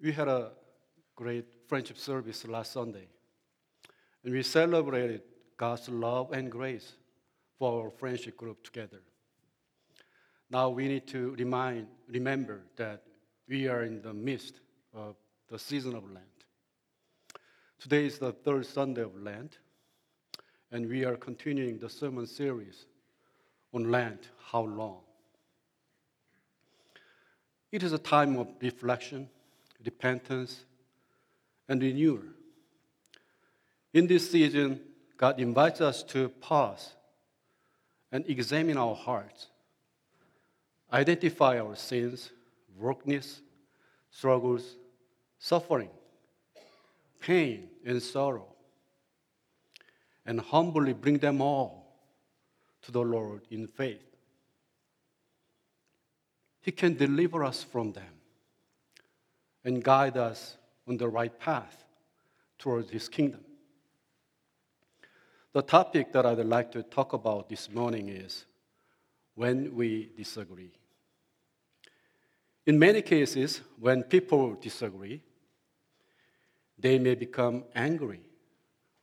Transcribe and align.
We 0.00 0.12
had 0.12 0.28
a 0.28 0.50
great 1.14 1.46
friendship 1.68 1.96
service 1.96 2.46
last 2.46 2.72
Sunday, 2.72 3.08
and 4.24 4.32
we 4.32 4.42
celebrated 4.42 5.22
God's 5.56 5.88
love 5.88 6.32
and 6.32 6.50
grace 6.50 6.92
for 7.58 7.84
our 7.84 7.90
friendship 7.90 8.36
group 8.36 8.62
together. 8.62 9.00
Now 10.50 10.68
we 10.68 10.86
need 10.86 11.06
to 11.08 11.34
remind, 11.38 11.86
remember 12.08 12.60
that 12.76 13.02
we 13.48 13.68
are 13.68 13.84
in 13.84 14.02
the 14.02 14.12
midst 14.12 14.60
of 14.92 15.16
the 15.48 15.58
season 15.58 15.94
of 15.94 16.04
Lent. 16.04 16.26
Today 17.78 18.06
is 18.06 18.18
the 18.18 18.32
third 18.32 18.66
Sunday 18.66 19.02
of 19.02 19.16
Lent, 19.16 19.58
and 20.70 20.88
we 20.88 21.04
are 21.04 21.16
continuing 21.16 21.78
the 21.78 21.88
sermon 21.88 22.26
series 22.26 22.86
on 23.72 23.90
Lent, 23.90 24.28
How 24.50 24.62
Long? 24.62 25.00
It 27.72 27.82
is 27.82 27.92
a 27.92 27.98
time 27.98 28.36
of 28.36 28.48
reflection, 28.60 29.28
repentance, 29.86 30.64
and 31.68 31.80
renewal. 31.80 32.22
In 33.94 34.06
this 34.06 34.30
season, 34.30 34.80
God 35.16 35.40
invites 35.40 35.80
us 35.80 36.02
to 36.04 36.28
pause 36.28 36.92
and 38.12 38.28
examine 38.28 38.76
our 38.76 38.94
hearts, 38.94 39.46
identify 40.92 41.58
our 41.58 41.74
sins, 41.74 42.30
brokenness, 42.78 43.40
struggles, 44.10 44.76
suffering, 45.38 45.90
pain, 47.20 47.68
and 47.84 48.02
sorrow, 48.02 48.46
and 50.26 50.40
humbly 50.40 50.92
bring 50.92 51.18
them 51.18 51.40
all 51.40 51.86
to 52.82 52.92
the 52.92 53.00
Lord 53.00 53.42
in 53.50 53.66
faith. 53.66 54.02
He 56.60 56.72
can 56.72 56.96
deliver 56.96 57.44
us 57.44 57.62
from 57.62 57.92
them 57.92 58.15
and 59.66 59.82
guide 59.82 60.16
us 60.16 60.56
on 60.88 60.96
the 60.96 61.08
right 61.08 61.36
path 61.38 61.84
towards 62.56 62.88
His 62.88 63.08
kingdom. 63.08 63.40
The 65.52 65.60
topic 65.60 66.12
that 66.12 66.24
I'd 66.24 66.38
like 66.38 66.70
to 66.72 66.84
talk 66.84 67.12
about 67.12 67.48
this 67.48 67.68
morning 67.68 68.08
is 68.08 68.46
when 69.34 69.74
we 69.74 70.10
disagree. 70.16 70.70
In 72.64 72.78
many 72.78 73.02
cases, 73.02 73.60
when 73.80 74.04
people 74.04 74.54
disagree, 74.54 75.20
they 76.78 76.98
may 76.98 77.16
become 77.16 77.64
angry 77.74 78.20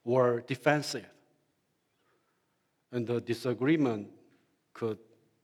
or 0.06 0.42
defensive. 0.42 1.10
And 2.92 3.06
the 3.06 3.20
disagreement 3.20 4.10
could 4.74 5.00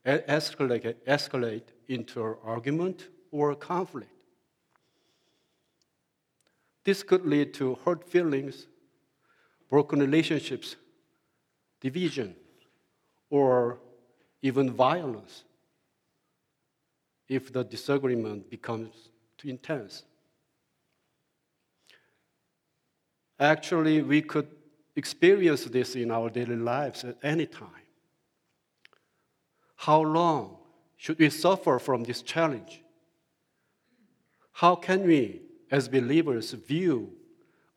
escalate, 0.06 0.96
escalate 1.08 1.64
into 1.88 2.26
an 2.26 2.36
argument 2.44 3.10
or 3.32 3.56
conflict. 3.56 4.19
This 6.90 7.04
could 7.04 7.24
lead 7.24 7.54
to 7.54 7.76
hurt 7.86 8.04
feelings, 8.04 8.66
broken 9.70 10.00
relationships, 10.00 10.76
division, 11.80 12.36
or 13.30 13.78
even 14.42 14.74
violence 14.74 15.44
if 17.28 17.54
the 17.54 17.64
disagreement 17.64 18.50
becomes 18.50 19.12
too 19.38 19.50
intense. 19.50 20.02
Actually, 23.40 24.02
we 24.02 24.24
could 24.24 24.48
experience 24.96 25.66
this 25.66 25.96
in 25.96 26.10
our 26.10 26.32
daily 26.32 26.56
lives 26.56 27.04
at 27.04 27.18
any 27.22 27.46
time. 27.46 27.86
How 29.76 30.02
long 30.02 30.58
should 30.98 31.20
we 31.20 31.30
suffer 31.30 31.78
from 31.78 32.04
this 32.04 32.24
challenge? 32.24 32.82
How 34.54 34.76
can 34.76 35.06
we, 35.06 35.49
as 35.72 35.88
believers, 35.88 36.52
view, 36.52 37.14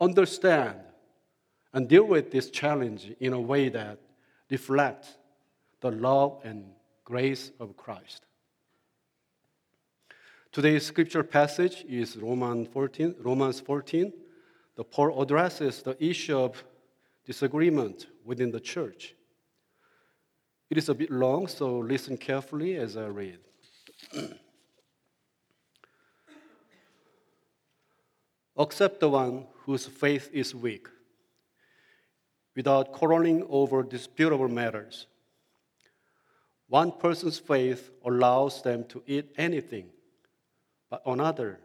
understand, 0.01 0.79
and 1.73 1.89
deal 1.89 2.05
with 2.05 2.31
this 2.31 2.51
challenge 2.51 3.13
in 3.21 3.33
a 3.33 3.41
way 3.41 3.69
that 3.69 3.99
reflects 4.51 5.17
the 5.81 5.91
love 5.91 6.41
and 6.45 6.65
grace 7.05 7.51
of 7.61 7.77
Christ? 7.77 8.25
Today's 10.51 10.85
scripture 10.85 11.23
passage 11.23 11.85
is 11.89 12.17
Romans 12.17 12.69
14, 12.73 13.17
Romans 13.21 13.61
14 13.61 14.13
the 14.75 14.85
Paul 14.85 15.21
addresses 15.21 15.83
the 15.83 16.03
issue 16.03 16.39
of 16.39 16.65
disagreement 17.25 18.07
within 18.25 18.51
the 18.51 18.61
church. 18.61 19.15
It 20.71 20.79
is 20.79 20.89
a 20.89 20.95
bit 20.95 21.11
long, 21.11 21.47
so 21.47 21.79
listen 21.79 22.17
carefully 22.17 22.77
as 22.77 22.97
I 22.97 23.07
read. 23.07 23.39
Accept 28.63 29.01
the 29.01 29.09
one 29.09 29.47
whose 29.65 29.87
faith 29.87 30.31
is 30.33 30.55
weak, 30.55 30.87
without 32.55 32.93
quarreling 32.93 33.45
over 33.49 33.83
disputable 33.83 34.47
matters. 34.47 35.09
One 36.69 36.93
person's 36.93 37.41
faith 37.41 37.91
allows 38.05 38.63
them 38.63 38.85
to 38.91 39.03
eat 39.05 39.33
anything, 39.37 39.87
but 40.89 41.03
another, 41.05 41.59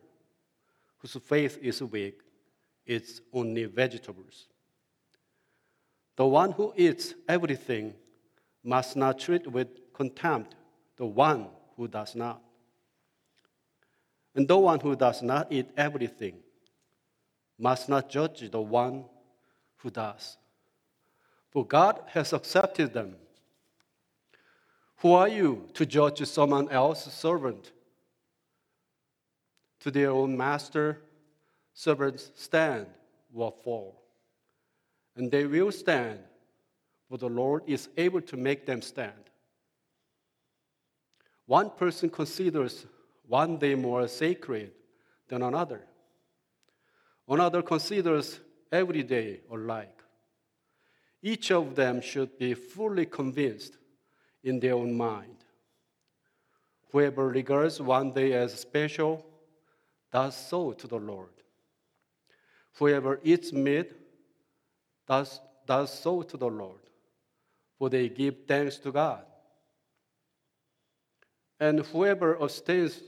whose 0.98 1.16
faith 1.24 1.60
is 1.62 1.84
weak, 1.84 2.18
eats 2.88 3.22
only 3.32 3.66
vegetables. 3.66 4.48
The 6.16 6.26
one 6.26 6.52
who 6.52 6.74
eats 6.76 7.14
everything 7.30 7.94
must 8.64 8.96
not 8.96 9.20
treat 9.20 9.46
with 9.46 9.68
contempt 9.94 10.56
the 10.96 11.06
one 11.06 11.50
who 11.76 11.88
does 11.88 12.16
not. 12.16 12.42
And 14.34 14.48
the 14.48 14.58
one 14.58 14.80
who 14.80 14.96
does 14.96 15.22
not 15.22 15.52
eat 15.52 15.68
everything 15.78 16.42
must 17.58 17.90
not 17.90 18.10
judge 18.10 18.50
the 18.50 18.62
one 18.62 19.06
who 19.78 19.90
does. 19.90 20.38
For 21.52 21.66
God 21.66 22.02
has 22.08 22.34
accepted 22.34 22.94
them. 22.94 23.16
Who 24.98 25.14
are 25.14 25.28
you 25.28 25.70
to 25.74 25.86
judge 25.86 26.24
someone 26.28 26.70
else's 26.70 27.14
servant? 27.14 27.72
To 29.82 29.92
their 29.92 30.12
own 30.12 30.36
master, 30.36 31.02
servants 31.74 32.32
stand 32.36 32.88
or 33.34 33.54
fall. 33.64 34.02
And 35.16 35.32
they 35.32 35.46
will 35.46 35.72
stand, 35.72 36.20
for 37.10 37.18
the 37.18 37.30
Lord 37.30 37.64
is 37.68 37.90
able 37.98 38.22
to 38.22 38.38
make 38.38 38.66
them 38.66 38.82
stand. 38.82 39.14
One 41.46 41.70
person 41.70 42.10
considers 42.10 42.86
one 43.28 43.58
day 43.58 43.76
more 43.76 44.08
sacred 44.08 44.72
than 45.28 45.42
another. 45.42 45.82
Another 47.28 47.62
considers 47.62 48.40
every 48.72 49.04
day 49.04 49.42
alike. 49.52 50.02
Each 51.22 51.52
of 51.52 51.76
them 51.76 52.00
should 52.00 52.38
be 52.38 52.54
fully 52.54 53.06
convinced 53.06 53.78
in 54.44 54.60
their 54.60 54.76
own 54.76 54.94
mind. 54.96 55.44
Whoever 56.92 57.28
regards 57.28 57.82
one 57.82 58.14
day 58.14 58.34
as 58.34 58.54
special 58.54 59.26
does 60.12 60.38
so 60.38 60.72
to 60.72 60.88
the 60.88 60.98
Lord. 60.98 61.34
Whoever 62.78 63.20
eats 63.24 63.52
meat 63.52 63.92
does, 65.06 65.42
does 65.66 65.92
so 65.92 66.22
to 66.22 66.38
the 66.38 66.48
Lord, 66.48 66.80
for 67.78 67.90
they 67.90 68.08
give 68.08 68.36
thanks 68.48 68.78
to 68.78 68.92
God. 68.92 69.26
And 71.60 71.80
whoever 71.80 72.42
abstains 72.42 73.02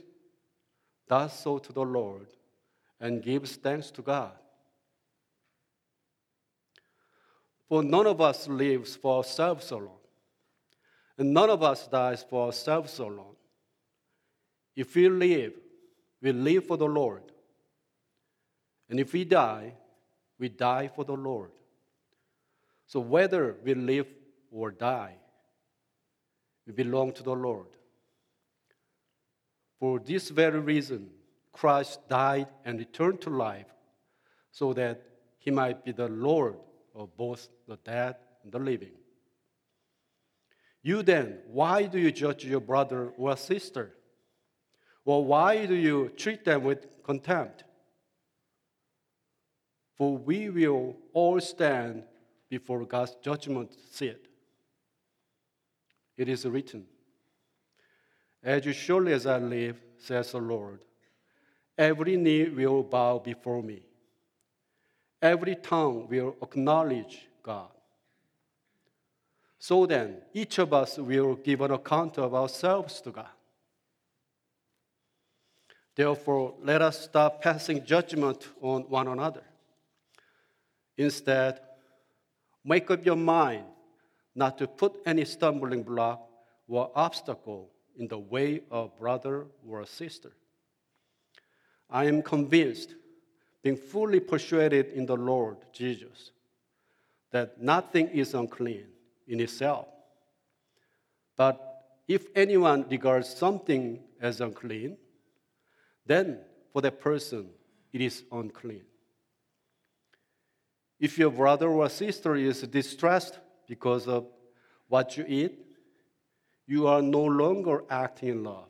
does 1.07 1.31
so 1.39 1.59
to 1.59 1.71
the 1.71 1.85
Lord 1.85 2.27
and 2.99 3.23
gives 3.23 3.55
thanks 3.55 3.91
to 3.91 4.01
God. 4.01 4.31
For 7.67 7.83
none 7.83 8.07
of 8.07 8.19
us 8.19 8.47
lives 8.47 8.95
for 8.95 9.17
ourselves 9.17 9.69
alone, 9.71 9.91
and 11.17 11.33
none 11.33 11.49
of 11.49 11.61
us 11.61 11.87
dies 11.87 12.25
for 12.27 12.47
ourselves 12.47 12.97
alone. 12.99 13.35
If 14.75 14.95
we 14.95 15.07
live, 15.09 15.53
we 16.21 16.31
live 16.31 16.65
for 16.65 16.77
the 16.77 16.87
Lord. 16.87 17.23
And 18.89 18.99
if 18.99 19.13
we 19.13 19.23
die, 19.23 19.73
we 20.39 20.49
die 20.49 20.87
for 20.87 21.05
the 21.05 21.13
Lord. 21.13 21.51
So 22.87 22.99
whether 22.99 23.55
we 23.63 23.75
live 23.75 24.07
or 24.51 24.71
die, 24.71 25.13
we 26.65 26.73
belong 26.73 27.11
to 27.13 27.23
the 27.23 27.35
Lord. 27.35 27.67
For 29.79 29.99
this 29.99 30.29
very 30.29 30.59
reason, 30.59 31.09
Christ 31.51 32.07
died 32.07 32.47
and 32.65 32.79
returned 32.79 33.21
to 33.21 33.29
life 33.29 33.67
so 34.51 34.73
that 34.73 35.01
he 35.37 35.51
might 35.51 35.83
be 35.83 35.91
the 35.91 36.07
Lord 36.07 36.57
of 36.95 37.15
both 37.15 37.47
the 37.67 37.77
dead 37.77 38.15
and 38.43 38.51
the 38.51 38.59
living. 38.59 38.91
You 40.81 41.03
then, 41.03 41.39
why 41.47 41.83
do 41.83 41.99
you 41.99 42.11
judge 42.11 42.45
your 42.45 42.61
brother 42.61 43.09
or 43.17 43.35
sister? 43.35 43.93
Or 45.05 45.25
why 45.25 45.65
do 45.65 45.75
you 45.75 46.09
treat 46.15 46.45
them 46.45 46.63
with 46.63 46.87
contempt? 47.03 47.63
For 49.95 50.17
we 50.17 50.49
will 50.49 50.95
all 51.13 51.41
stand 51.41 52.03
before 52.49 52.85
God's 52.85 53.15
judgment 53.21 53.75
seat. 53.91 54.27
It 56.15 56.29
is 56.29 56.45
written, 56.45 56.85
As 58.43 58.63
surely 58.75 59.13
as 59.13 59.25
I 59.25 59.37
live, 59.37 59.81
says 59.97 60.31
the 60.31 60.39
Lord, 60.39 60.79
every 61.79 62.17
knee 62.17 62.49
will 62.49 62.83
bow 62.83 63.17
before 63.17 63.63
me, 63.63 63.81
every 65.21 65.55
tongue 65.55 66.07
will 66.09 66.35
acknowledge 66.41 67.27
God. 67.41 67.69
So 69.57 69.85
then, 69.85 70.17
each 70.33 70.59
of 70.59 70.73
us 70.73 70.97
will 70.97 71.35
give 71.35 71.61
an 71.61 71.71
account 71.71 72.17
of 72.17 72.33
ourselves 72.35 73.01
to 73.01 73.11
God. 73.11 73.29
Therefore, 75.95 76.55
let 76.61 76.81
us 76.81 77.01
stop 77.01 77.41
passing 77.41 77.83
judgment 77.83 78.47
on 78.61 78.83
one 78.83 79.07
another. 79.07 79.43
Instead, 80.97 81.59
make 82.63 82.91
up 82.91 83.05
your 83.05 83.17
mind 83.17 83.65
not 84.35 84.57
to 84.57 84.67
put 84.67 85.01
any 85.05 85.25
stumbling 85.25 85.83
block 85.83 86.25
or 86.67 86.91
obstacle 86.95 87.69
in 87.97 88.07
the 88.07 88.19
way 88.19 88.61
of 88.69 88.97
brother 88.97 89.47
or 89.67 89.85
sister. 89.85 90.31
I 91.89 92.05
am 92.05 92.21
convinced, 92.21 92.95
being 93.61 93.77
fully 93.77 94.19
persuaded 94.19 94.87
in 94.87 95.05
the 95.05 95.17
Lord 95.17 95.57
Jesus, 95.73 96.31
that 97.31 97.61
nothing 97.61 98.07
is 98.09 98.33
unclean 98.33 98.85
in 99.27 99.39
itself. 99.39 99.87
But 101.35 101.65
if 102.07 102.27
anyone 102.35 102.85
regards 102.89 103.29
something 103.29 103.99
as 104.21 104.41
unclean, 104.41 104.97
then 106.05 106.39
for 106.71 106.81
that 106.81 106.99
person 106.99 107.49
it 107.91 108.01
is 108.01 108.23
unclean. 108.31 108.83
If 110.99 111.17
your 111.17 111.31
brother 111.31 111.69
or 111.69 111.89
sister 111.89 112.35
is 112.35 112.61
distressed 112.63 113.39
because 113.67 114.07
of 114.07 114.25
what 114.87 115.17
you 115.17 115.25
eat, 115.27 115.65
you 116.67 116.87
are 116.87 117.01
no 117.01 117.23
longer 117.23 117.83
acting 117.89 118.29
in 118.29 118.43
love. 118.43 118.68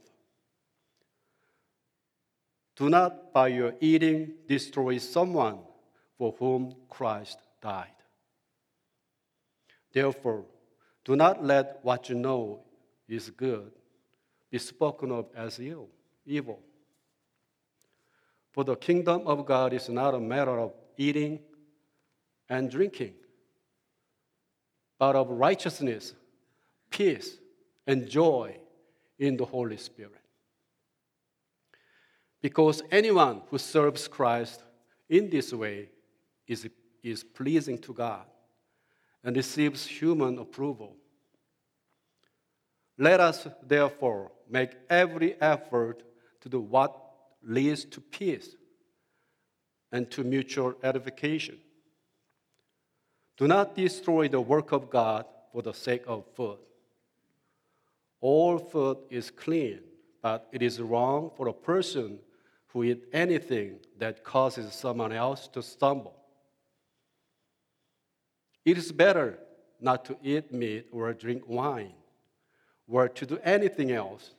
Do 2.79 2.89
not, 2.89 3.33
by 3.33 3.49
your 3.49 3.73
eating, 3.81 4.35
destroy 4.47 4.99
someone 4.99 5.59
for 6.17 6.33
whom 6.39 6.73
Christ 6.87 7.37
died. 7.61 7.87
Therefore, 9.91 10.45
do 11.03 11.17
not 11.17 11.43
let 11.43 11.79
what 11.81 12.07
you 12.07 12.15
know 12.15 12.61
is 13.09 13.29
good 13.31 13.73
be 14.49 14.59
spoken 14.59 15.11
of 15.11 15.25
as 15.35 15.59
ill, 15.59 15.89
evil. 16.25 16.61
For 18.53 18.63
the 18.63 18.77
kingdom 18.77 19.27
of 19.27 19.45
God 19.45 19.73
is 19.73 19.89
not 19.89 20.15
a 20.15 20.19
matter 20.19 20.57
of 20.57 20.71
eating 20.95 21.39
and 22.47 22.71
drinking, 22.71 23.13
but 24.97 25.17
of 25.17 25.29
righteousness, 25.29 26.13
peace, 26.89 27.39
and 27.85 28.07
joy 28.07 28.55
in 29.17 29.35
the 29.35 29.45
Holy 29.45 29.77
Spirit. 29.77 30.18
Because 32.41 32.81
anyone 32.91 33.41
who 33.49 33.57
serves 33.57 34.07
Christ 34.07 34.63
in 35.09 35.29
this 35.29 35.53
way 35.53 35.89
is, 36.47 36.67
is 37.03 37.23
pleasing 37.23 37.77
to 37.79 37.93
God 37.93 38.25
and 39.23 39.35
receives 39.35 39.85
human 39.85 40.37
approval. 40.39 40.95
Let 42.97 43.19
us 43.19 43.47
therefore 43.65 44.31
make 44.49 44.71
every 44.89 45.39
effort 45.41 46.03
to 46.41 46.49
do 46.49 46.59
what 46.59 46.95
leads 47.43 47.85
to 47.85 48.01
peace 48.01 48.55
and 49.91 50.09
to 50.11 50.23
mutual 50.23 50.75
edification. 50.83 51.57
Do 53.37 53.47
not 53.47 53.75
destroy 53.75 54.27
the 54.27 54.41
work 54.41 54.71
of 54.71 54.89
God 54.89 55.25
for 55.51 55.61
the 55.61 55.73
sake 55.73 56.03
of 56.07 56.25
food. 56.35 56.57
All 58.21 58.57
food 58.57 58.97
is 59.09 59.31
clean, 59.31 59.79
but 60.21 60.47
it 60.51 60.61
is 60.61 60.81
wrong 60.81 61.31
for 61.35 61.47
a 61.47 61.53
person 61.53 62.19
who 62.69 62.83
eat 62.83 63.05
anything 63.13 63.79
that 63.97 64.23
causes 64.23 64.73
someone 64.73 65.11
else 65.11 65.47
to 65.49 65.61
stumble. 65.61 66.15
It 68.63 68.77
is 68.77 68.91
better 68.91 69.39
not 69.81 70.05
to 70.05 70.17
eat 70.23 70.51
meat 70.53 70.87
or 70.91 71.11
drink 71.13 71.43
wine 71.47 71.93
or 72.87 73.07
to 73.09 73.25
do 73.25 73.39
anything 73.43 73.91
else 73.91 74.31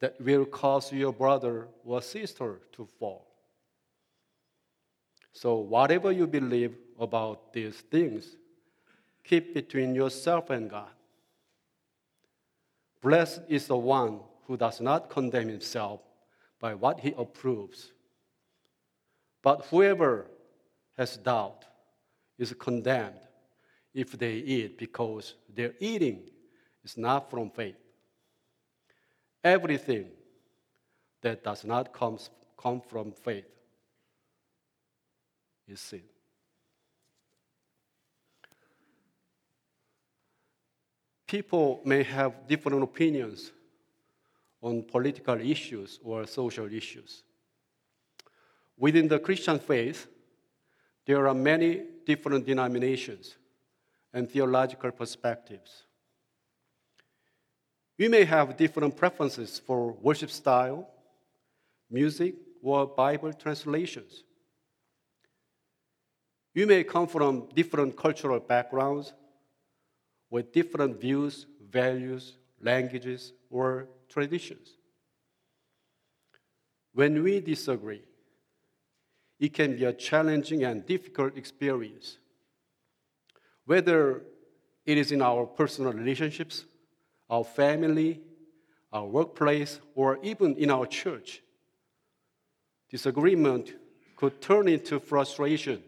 that 0.00 0.20
will 0.20 0.44
cause 0.44 0.92
your 0.92 1.12
brother 1.12 1.68
or 1.84 2.02
sister 2.02 2.60
to 2.72 2.86
fall. 2.98 3.26
So, 5.32 5.56
whatever 5.56 6.12
you 6.12 6.26
believe 6.26 6.76
about 6.98 7.52
these 7.52 7.76
things, 7.76 8.36
keep 9.24 9.54
between 9.54 9.94
yourself 9.94 10.50
and 10.50 10.68
God. 10.68 10.90
Blessed 13.00 13.42
is 13.48 13.66
the 13.66 13.76
one 13.76 14.20
who 14.46 14.56
does 14.56 14.80
not 14.80 15.08
condemn 15.08 15.48
himself 15.48 16.00
by 16.62 16.74
what 16.74 17.00
he 17.00 17.12
approves. 17.18 17.90
But 19.42 19.66
whoever 19.68 20.28
has 20.96 21.16
doubt 21.16 21.64
is 22.38 22.54
condemned 22.54 23.18
if 23.92 24.12
they 24.12 24.34
eat 24.34 24.78
because 24.78 25.34
their 25.52 25.74
eating 25.80 26.30
is 26.84 26.96
not 26.96 27.28
from 27.28 27.50
faith. 27.50 27.74
Everything 29.42 30.06
that 31.20 31.42
does 31.42 31.64
not 31.64 31.92
come, 31.92 32.18
come 32.56 32.80
from 32.80 33.10
faith 33.10 33.50
is 35.66 35.80
sin. 35.80 36.02
People 41.26 41.80
may 41.84 42.04
have 42.04 42.46
different 42.46 42.84
opinions 42.84 43.50
on 44.62 44.84
political 44.84 45.40
issues 45.40 45.98
or 46.04 46.26
social 46.26 46.72
issues. 46.72 47.24
Within 48.78 49.08
the 49.08 49.18
Christian 49.18 49.58
faith, 49.58 50.06
there 51.04 51.26
are 51.26 51.34
many 51.34 51.82
different 52.06 52.46
denominations 52.46 53.36
and 54.12 54.30
theological 54.30 54.92
perspectives. 54.92 55.84
We 57.98 58.08
may 58.08 58.24
have 58.24 58.56
different 58.56 58.96
preferences 58.96 59.58
for 59.58 59.92
worship 59.92 60.30
style, 60.30 60.88
music, 61.90 62.34
or 62.62 62.86
Bible 62.86 63.32
translations. 63.32 64.24
You 66.54 66.66
may 66.66 66.84
come 66.84 67.06
from 67.06 67.48
different 67.54 67.96
cultural 67.96 68.38
backgrounds 68.38 69.12
with 70.30 70.52
different 70.52 71.00
views, 71.00 71.46
values, 71.70 72.36
languages, 72.60 73.32
or 73.50 73.88
traditions. 74.12 74.68
When 76.92 77.22
we 77.22 77.40
disagree, 77.40 78.02
it 79.40 79.54
can 79.54 79.76
be 79.76 79.84
a 79.84 79.92
challenging 79.92 80.64
and 80.64 80.84
difficult 80.86 81.36
experience. 81.36 82.18
Whether 83.64 84.22
it 84.84 84.98
is 84.98 85.12
in 85.12 85.22
our 85.22 85.46
personal 85.46 85.92
relationships, 85.92 86.64
our 87.30 87.44
family, 87.44 88.20
our 88.92 89.06
workplace, 89.06 89.80
or 89.94 90.18
even 90.22 90.54
in 90.56 90.70
our 90.70 90.86
church, 90.86 91.42
disagreement 92.90 93.74
could 94.16 94.40
turn 94.40 94.68
into 94.68 95.00
frustration 95.00 95.82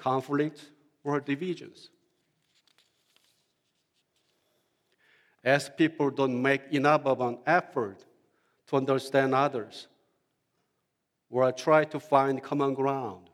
conflict, 0.00 0.70
or 1.04 1.20
divisions. 1.20 1.90
As 5.42 5.70
people 5.70 6.10
don't 6.10 6.40
make 6.40 6.62
enough 6.70 7.06
of 7.06 7.20
an 7.20 7.38
effort 7.46 8.04
to 8.66 8.76
understand 8.76 9.34
others 9.34 9.88
or 11.30 11.50
try 11.52 11.84
to 11.84 11.98
find 11.98 12.42
common 12.42 12.74
ground, 12.74 13.30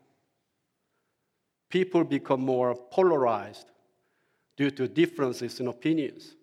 people 1.69 2.05
become 2.05 2.41
more 2.41 2.75
polarized 2.75 3.67
due 4.57 4.71
to 4.71 4.87
differences 4.87 5.59
in 5.59 5.67
opinions. 5.67 6.37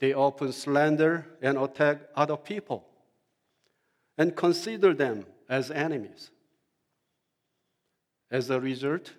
They 0.00 0.12
often 0.12 0.52
slander 0.52 1.26
and 1.40 1.58
attack 1.58 1.98
other 2.14 2.36
people 2.36 2.86
and 4.16 4.34
consider 4.34 4.94
them 4.94 5.26
as 5.48 5.70
enemies. 5.70 6.30
As 8.30 8.50
a 8.50 8.60
result, 8.60 9.12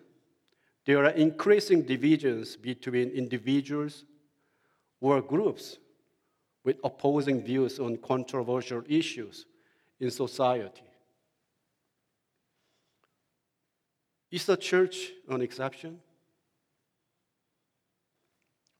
there 0.85 1.05
are 1.05 1.11
increasing 1.11 1.83
divisions 1.83 2.55
between 2.55 3.09
individuals 3.09 4.05
or 5.01 5.21
groups 5.21 5.77
with 6.63 6.77
opposing 6.83 7.41
views 7.41 7.79
on 7.79 7.97
controversial 7.97 8.83
issues 8.87 9.45
in 9.99 10.11
society. 10.11 10.83
Is 14.31 14.45
the 14.45 14.57
church 14.57 15.11
an 15.29 15.41
exception? 15.41 15.99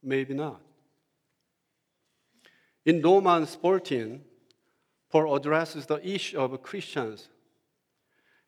Maybe 0.02 0.34
not. 0.34 0.60
In 2.84 3.02
Romans 3.02 3.54
14, 3.56 4.20
Paul 5.10 5.34
addresses 5.34 5.86
the 5.86 6.06
issue 6.06 6.40
of 6.40 6.62
Christians 6.62 7.28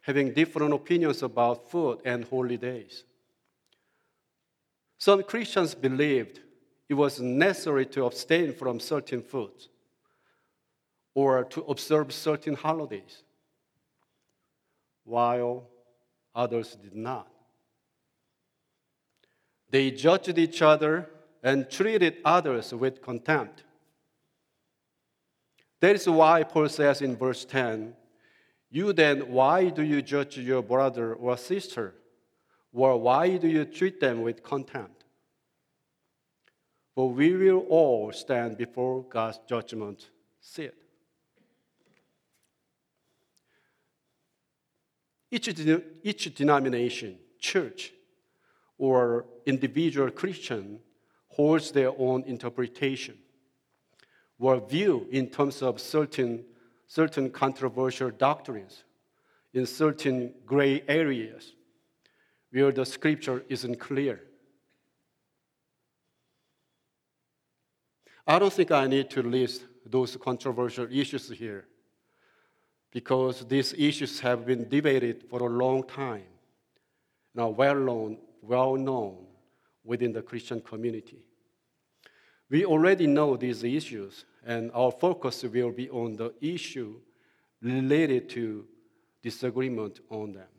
having 0.02 0.33
different 0.33 0.73
opinions 0.73 1.23
about 1.23 1.71
food 1.71 2.00
and 2.05 2.25
holy 2.25 2.57
days. 2.57 3.05
Some 4.99 5.23
Christians 5.23 5.75
believed 5.75 6.41
it 6.92 6.96
was 6.96 7.20
necessary 7.20 7.87
to 7.87 8.04
abstain 8.04 8.52
from 8.52 8.78
certain 8.78 9.22
foods, 9.22 9.70
or 11.14 11.44
to 11.44 11.62
observe 11.62 12.12
certain 12.12 12.54
holidays, 12.54 13.22
while 15.04 15.70
others 16.34 16.76
did 16.76 16.94
not. 16.94 17.28
They 19.70 19.90
judged 19.90 20.37
each 20.37 20.61
other 20.61 21.08
and 21.42 21.70
treated 21.70 22.18
others 22.26 22.75
with 22.75 23.00
contempt. 23.00 23.64
That 25.80 25.96
is 25.96 26.06
why 26.06 26.42
Paul 26.42 26.68
says 26.68 27.00
in 27.00 27.16
verse 27.16 27.46
10 27.46 27.94
You 28.68 28.92
then, 28.92 29.32
why 29.32 29.70
do 29.70 29.82
you 29.82 30.02
judge 30.02 30.37
your 30.37 30.62
brother 30.62 31.14
or 31.14 31.38
sister? 31.38 31.94
Or 32.75 33.00
why 33.00 33.38
do 33.38 33.49
you 33.49 33.64
treat 33.64 33.99
them 33.99 34.20
with 34.20 34.42
contempt? 34.42 35.01
For 36.94 37.11
we 37.11 37.34
will 37.34 37.61
all 37.68 38.12
stand 38.12 38.58
before 38.58 39.04
God's 39.04 39.40
judgment 39.49 40.11
seat. 40.40 40.75
Each, 45.30 45.49
each 46.02 46.34
denomination, 46.34 47.18
church, 47.38 47.94
or 48.76 49.25
individual 49.46 50.11
Christian 50.11 50.80
holds 51.28 51.70
their 51.70 51.92
own 51.99 52.25
interpretation 52.25 53.16
or 54.42 54.61
view 54.61 55.06
in 55.11 55.28
terms 55.28 55.62
of 55.62 55.80
certain, 55.80 56.44
certain 56.88 57.30
controversial 57.30 58.11
doctrines 58.11 58.84
in 59.54 59.64
certain 59.64 60.34
gray 60.44 60.82
areas 60.88 61.54
where 62.50 62.72
the 62.72 62.84
scripture 62.84 63.44
isn't 63.49 63.78
clear. 63.78 64.20
I 68.26 68.38
don't 68.38 68.52
think 68.52 68.71
I 68.71 68.87
need 68.87 69.11
to 69.11 69.23
list 69.23 69.64
those 69.85 70.17
controversial 70.17 70.87
issues 70.91 71.29
here 71.31 71.67
because 72.93 73.45
these 73.47 73.73
issues 73.73 74.21
have 74.21 74.47
been 74.47 74.69
debated 74.69 75.25
for 75.29 75.41
a 75.41 75.47
long 75.47 75.85
time 75.85 76.25
are 77.37 77.50
well 77.50 77.75
known, 77.75 78.19
well 78.43 78.76
known 78.76 79.26
within 79.85 80.12
the 80.12 80.23
Christian 80.23 80.61
community. 80.61 81.25
We 82.50 82.64
already 82.67 83.07
know 83.07 83.37
these 83.37 83.64
issues, 83.64 84.26
and 84.45 84.71
our 84.75 84.91
focus 84.91 85.43
will 85.43 85.73
be 85.73 85.88
on 85.88 86.17
the 86.17 86.35
issue 86.41 87.00
related 87.62 88.29
to 88.31 88.67
disagreement 89.23 90.00
on 90.11 90.33
them. 90.33 90.51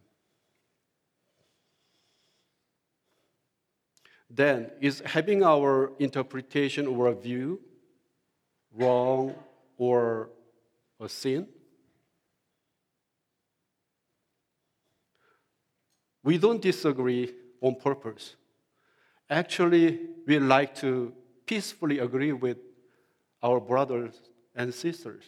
Then, 4.36 4.72
is 4.82 5.04
having 5.06 5.44
our 5.44 5.92
interpretation 6.00 6.88
or 6.88 7.14
view 7.14 7.62
wrong 8.74 9.36
or 9.78 10.32
a 11.00 11.08
sin? 11.08 11.48
We 16.24 16.40
don't 16.40 16.62
disagree 16.62 17.32
on 17.62 17.76
purpose. 17.76 18.36
Actually, 19.30 20.00
we 20.26 20.40
like 20.40 20.74
to 20.76 21.14
peacefully 21.46 22.00
agree 22.00 22.32
with 22.32 22.58
our 23.44 23.60
brothers 23.60 24.20
and 24.56 24.74
sisters 24.74 25.26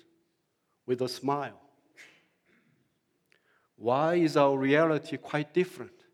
with 0.88 1.02
a 1.02 1.10
smile. 1.10 1.62
Why 3.76 4.16
is 4.16 4.36
our 4.36 4.58
reality 4.58 5.18
quite 5.18 5.54
different? 5.54 6.05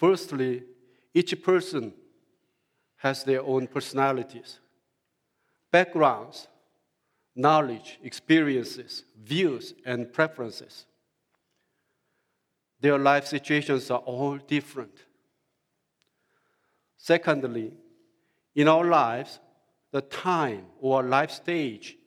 Firstly, 0.00 0.62
each 1.12 1.42
person 1.42 1.92
has 2.96 3.22
their 3.22 3.42
own 3.42 3.66
personalities, 3.66 4.58
backgrounds, 5.70 6.48
knowledge, 7.36 7.98
experiences, 8.02 9.04
views, 9.22 9.74
and 9.84 10.10
preferences. 10.10 10.86
Their 12.80 12.96
life 12.96 13.26
situations 13.26 13.90
are 13.90 13.98
all 13.98 14.38
different. 14.38 15.04
Secondly, 16.96 17.74
in 18.54 18.68
our 18.68 18.86
lives, 18.86 19.38
the 19.92 20.00
time 20.00 20.64
or 20.80 21.02
life 21.02 21.30
stage 21.30 21.98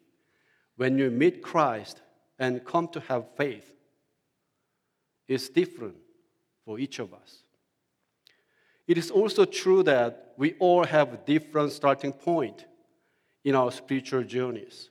when 0.78 0.98
you 0.98 1.12
meet 1.12 1.44
Christ 1.44 2.02
and 2.40 2.66
come 2.66 2.88
to 2.88 3.00
have 3.02 3.36
faith 3.38 3.76
is 5.28 5.48
different 5.50 5.98
for 6.66 6.80
each 6.80 6.98
of 6.98 7.14
us. 7.14 7.43
It 8.88 8.98
is 8.98 9.12
also 9.12 9.46
true 9.46 9.84
that 9.84 10.34
we 10.38 10.56
all 10.60 10.84
have 10.84 11.26
different 11.26 11.72
starting 11.72 12.12
point 12.12 12.66
in 13.44 13.56
our 13.56 13.72
spiritual 13.72 14.24
journeys. 14.24 14.90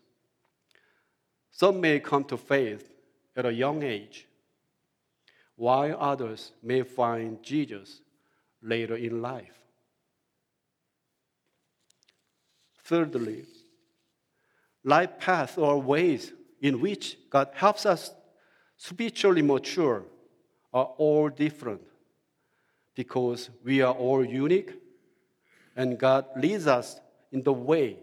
Some 1.50 1.80
may 1.80 2.00
come 2.00 2.24
to 2.24 2.36
faith 2.36 2.90
at 3.36 3.46
a 3.46 3.52
young 3.52 3.82
age, 3.82 4.26
while 5.56 5.96
others 5.98 6.52
may 6.62 6.82
find 6.82 7.42
Jesus 7.42 8.00
later 8.62 8.96
in 8.96 9.20
life. 9.20 9.58
Thirdly, 12.84 13.44
life 14.84 15.18
paths 15.18 15.58
or 15.58 15.80
ways 15.80 16.32
in 16.60 16.80
which 16.80 17.16
God 17.30 17.50
helps 17.54 17.86
us 17.86 18.12
spiritually 18.76 19.42
mature 19.42 20.04
are 20.72 20.86
all 20.96 21.28
different 21.28 21.82
because 22.94 23.50
we 23.64 23.80
are 23.82 23.94
all 23.94 24.24
unique 24.24 24.74
and 25.76 25.98
God 25.98 26.26
leads 26.36 26.66
us 26.66 27.00
in 27.30 27.42
the 27.42 27.52
way 27.52 27.98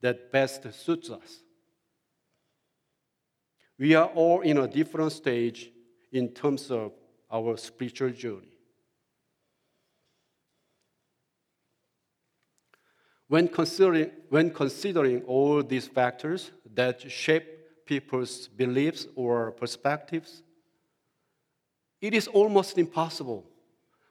that 0.00 0.32
best 0.32 0.72
suits 0.72 1.10
us. 1.10 1.40
We 3.78 3.94
are 3.94 4.06
all 4.06 4.40
in 4.40 4.58
a 4.58 4.68
different 4.68 5.12
stage 5.12 5.70
in 6.12 6.28
terms 6.28 6.70
of 6.70 6.92
our 7.30 7.56
spiritual 7.56 8.10
journey. 8.10 8.52
When 13.26 13.48
considering, 13.48 14.10
when 14.28 14.50
considering 14.50 15.22
all 15.22 15.62
these 15.62 15.88
factors 15.88 16.52
that 16.74 17.10
shape 17.10 17.86
people's 17.86 18.48
beliefs 18.48 19.06
or 19.16 19.52
perspectives, 19.52 20.42
it 22.00 22.14
is 22.14 22.28
almost 22.28 22.78
impossible 22.78 23.44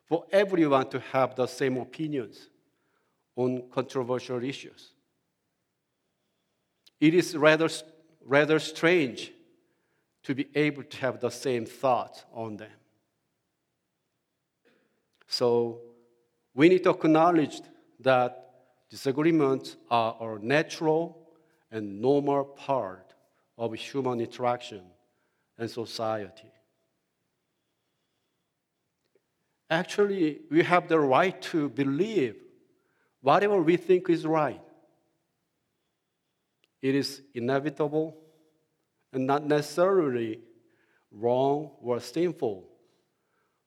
for 0.06 0.26
everyone 0.32 0.90
to 0.90 1.00
have 1.00 1.36
the 1.36 1.48
same 1.48 1.78
opinions 1.78 2.50
on 3.36 3.64
controversial 3.72 4.44
issues. 4.44 4.92
It 7.00 7.14
is 7.14 7.36
rather, 7.36 7.70
rather 8.24 8.60
strange 8.60 9.32
to 10.24 10.36
be 10.36 10.48
able 10.56 10.84
to 10.84 10.98
have 10.98 11.20
the 11.20 11.30
same 11.30 11.66
thoughts 11.66 12.24
on 12.34 12.58
them. 12.58 12.72
So 15.28 15.82
we 16.54 16.70
need 16.70 16.84
to 16.84 16.92
acknowledge 16.92 17.62
that 18.00 18.52
disagreements 18.90 19.76
are 19.90 20.36
a 20.36 20.40
natural 20.40 21.28
and 21.72 22.00
normal 22.00 22.46
part 22.46 23.14
of 23.58 23.74
human 23.74 24.22
interaction 24.22 24.82
and 25.58 25.70
society. 25.70 26.52
Actually, 29.70 30.42
we 30.52 30.64
have 30.64 30.88
the 30.88 31.00
right 31.00 31.42
to 31.42 31.70
believe 31.70 32.36
whatever 33.22 33.62
we 33.62 33.78
think 33.78 34.10
is 34.10 34.26
right. 34.26 34.62
It 36.82 36.96
is 36.96 37.22
inevitable 37.34 38.18
and 39.14 39.26
not 39.26 39.46
necessarily 39.46 40.42
wrong 41.12 41.72
or 41.82 42.00
sinful 42.00 42.68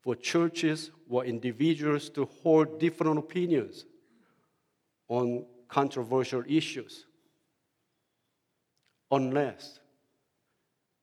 for 0.02 0.14
churches 0.14 0.90
or 1.08 1.24
individuals 1.24 2.10
to 2.10 2.26
hold 2.42 2.78
different 2.78 3.18
opinions 3.18 3.86
on 5.08 5.46
controversial 5.68 6.42
issues 6.46 7.06
unless 9.10 9.80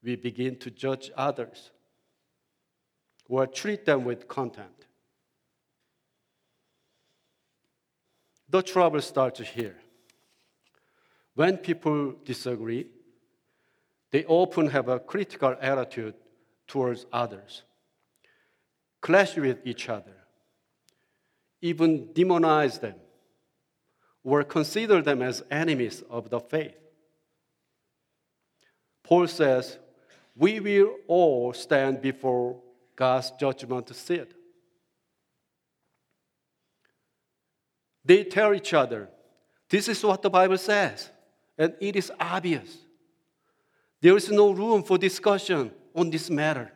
we 0.03 0.15
begin 0.15 0.57
to 0.57 0.69
judge 0.69 1.09
others 1.15 1.71
or 3.27 3.47
treat 3.47 3.85
them 3.85 4.03
with 4.03 4.27
contempt. 4.27 4.83
The 8.53 8.62
trouble 8.62 9.01
starts 9.01 9.39
here. 9.39 9.77
When 11.33 11.57
people 11.57 12.13
disagree, 12.24 12.86
they 14.12 14.25
often 14.25 14.67
have 14.67 14.89
a 14.89 15.00
critical 15.00 15.55
attitude 15.60 16.13
towards 16.67 17.07
others, 17.12 17.63
clash 19.01 19.36
with 19.38 19.57
each 19.65 19.89
other, 19.89 20.13
even 21.62 22.10
demonize 22.10 22.79
them, 22.79 22.98
or 24.24 24.43
consider 24.43 25.01
them 25.01 25.24
as 25.24 25.41
enemies 25.50 26.03
of 26.07 26.29
the 26.29 26.39
faith. 26.39 26.77
Paul 29.01 29.25
says, 29.25 29.79
We 30.36 30.60
will 30.60 30.93
all 31.07 31.53
stand 31.53 32.03
before 32.03 32.62
God's 32.95 33.31
judgment 33.31 33.95
seat. 33.95 34.31
They 38.05 38.24
tell 38.24 38.53
each 38.53 38.74
other, 38.74 39.10
This 39.69 39.88
is 39.88 40.03
what 40.03 40.22
the 40.22 40.29
Bible 40.29 40.57
says, 40.57 41.10
and 41.57 41.74
it 41.79 41.95
is 41.95 42.12
obvious. 42.19 42.77
There 44.01 44.17
is 44.17 44.29
no 44.29 44.51
room 44.51 44.83
for 44.83 44.98
discussion 44.98 45.72
on 45.95 46.10
this 46.10 46.29
matter. 46.29 46.72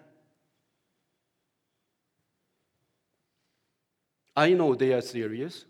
I 4.36 4.54
know 4.54 4.76
they 4.76 4.94
are 4.94 5.02
serious, 5.02 5.66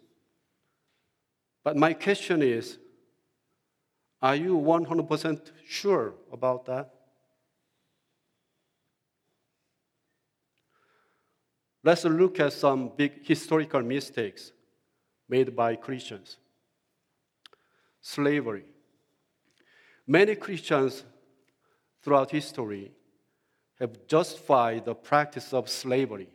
but 1.64 1.76
my 1.76 1.94
question 1.94 2.44
is 2.44 2.78
are 4.22 4.36
you 4.36 4.58
100% 4.58 5.52
sure 5.68 6.16
about 6.32 6.66
that? 6.66 6.94
Let's 11.84 12.04
look 12.04 12.40
at 12.40 12.54
some 12.54 12.92
big 12.98 13.26
historical 13.26 13.82
mistakes 13.82 14.52
made 15.30 15.56
by 15.56 15.76
Christians. 15.76 16.38
Slavery. 18.02 18.66
Many 20.06 20.36
Christians 20.36 21.04
throughout 22.02 22.32
history 22.32 22.92
have 23.80 24.08
justified 24.08 24.86
the 24.86 24.96
practice 24.96 25.54
of 25.54 25.70
slavery 25.70 26.30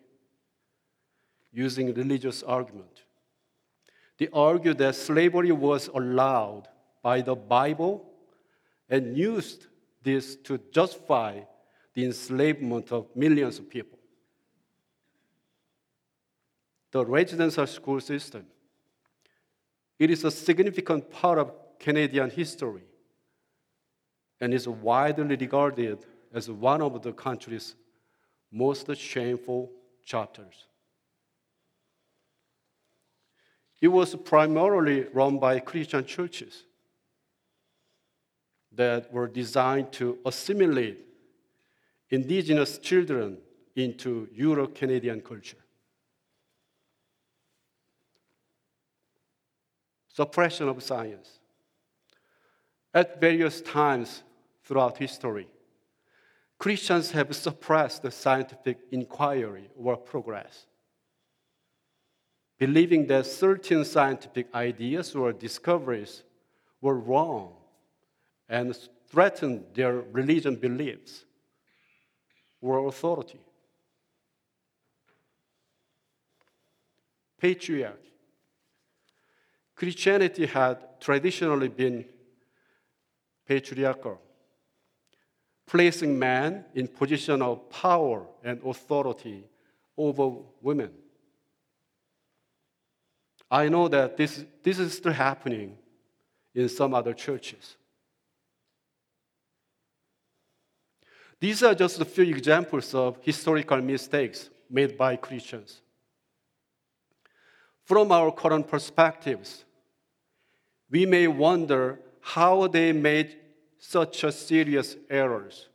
using 1.52 1.92
religious 1.94 2.42
argument. 2.42 3.04
They 4.18 4.28
argue 4.32 4.74
that 4.74 4.94
slavery 4.94 5.52
was 5.52 5.88
allowed 5.88 6.68
by 7.02 7.20
the 7.20 7.34
Bible 7.34 8.08
and 8.88 9.16
used 9.16 9.66
this 10.02 10.36
to 10.36 10.60
justify 10.70 11.40
the 11.94 12.04
enslavement 12.04 12.92
of 12.92 13.06
millions 13.14 13.58
of 13.58 13.68
people. 13.68 13.98
The 16.90 17.04
residential 17.04 17.66
school 17.66 18.00
system. 18.00 18.46
It 20.02 20.10
is 20.10 20.24
a 20.24 20.32
significant 20.32 21.12
part 21.12 21.38
of 21.38 21.52
Canadian 21.78 22.28
history 22.28 22.82
and 24.40 24.52
is 24.52 24.66
widely 24.66 25.36
regarded 25.36 26.04
as 26.34 26.50
one 26.50 26.82
of 26.82 27.00
the 27.02 27.12
country's 27.12 27.76
most 28.50 28.96
shameful 28.96 29.70
chapters. 30.04 30.66
It 33.80 33.86
was 33.86 34.16
primarily 34.16 35.04
run 35.12 35.38
by 35.38 35.60
Christian 35.60 36.04
churches 36.04 36.64
that 38.72 39.12
were 39.12 39.28
designed 39.28 39.92
to 39.92 40.18
assimilate 40.26 40.98
indigenous 42.10 42.78
children 42.78 43.38
into 43.76 44.28
Euro 44.34 44.66
Canadian 44.66 45.20
culture. 45.20 45.61
Suppression 50.12 50.68
of 50.68 50.82
science. 50.82 51.38
At 52.92 53.20
various 53.20 53.62
times 53.62 54.22
throughout 54.64 54.98
history, 54.98 55.48
Christians 56.58 57.10
have 57.12 57.34
suppressed 57.34 58.02
the 58.02 58.10
scientific 58.10 58.78
inquiry 58.90 59.70
or 59.76 59.96
progress, 59.96 60.66
believing 62.58 63.06
that 63.06 63.26
certain 63.26 63.84
scientific 63.84 64.46
ideas 64.54 65.14
or 65.14 65.32
discoveries 65.32 66.22
were 66.80 66.98
wrong 66.98 67.54
and 68.48 68.76
threatened 69.08 69.64
their 69.74 69.94
religion 69.94 70.56
beliefs 70.56 71.24
or 72.60 72.86
authority. 72.86 73.40
Patriarchy. 77.42 78.11
Christianity 79.82 80.46
had 80.46 81.00
traditionally 81.00 81.66
been 81.66 82.04
patriarchal, 83.44 84.20
placing 85.66 86.16
men 86.16 86.64
in 86.72 86.86
position 86.86 87.42
of 87.42 87.68
power 87.68 88.24
and 88.44 88.60
authority 88.64 89.42
over 89.96 90.36
women. 90.60 90.92
I 93.50 93.68
know 93.70 93.88
that 93.88 94.16
this, 94.16 94.44
this 94.62 94.78
is 94.78 94.96
still 94.96 95.12
happening 95.12 95.76
in 96.54 96.68
some 96.68 96.94
other 96.94 97.12
churches. 97.12 97.74
These 101.40 101.64
are 101.64 101.74
just 101.74 102.00
a 102.00 102.04
few 102.04 102.22
examples 102.22 102.94
of 102.94 103.18
historical 103.20 103.80
mistakes 103.80 104.48
made 104.70 104.96
by 104.96 105.16
Christians. 105.16 105.80
From 107.84 108.12
our 108.12 108.30
current 108.30 108.68
perspectives, 108.68 109.64
we 110.92 111.06
may 111.06 111.26
wonder 111.26 111.98
how 112.20 112.68
they 112.68 112.92
made 112.92 113.34
such 113.78 114.20
serious 114.30 114.94
errors 115.08 115.68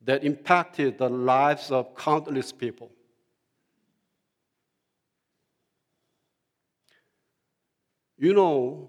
that 0.00 0.22
impacted 0.22 0.96
the 0.96 1.08
lives 1.08 1.72
of 1.72 1.96
countless 1.96 2.52
people. 2.52 2.92
You 8.16 8.34
know, 8.34 8.88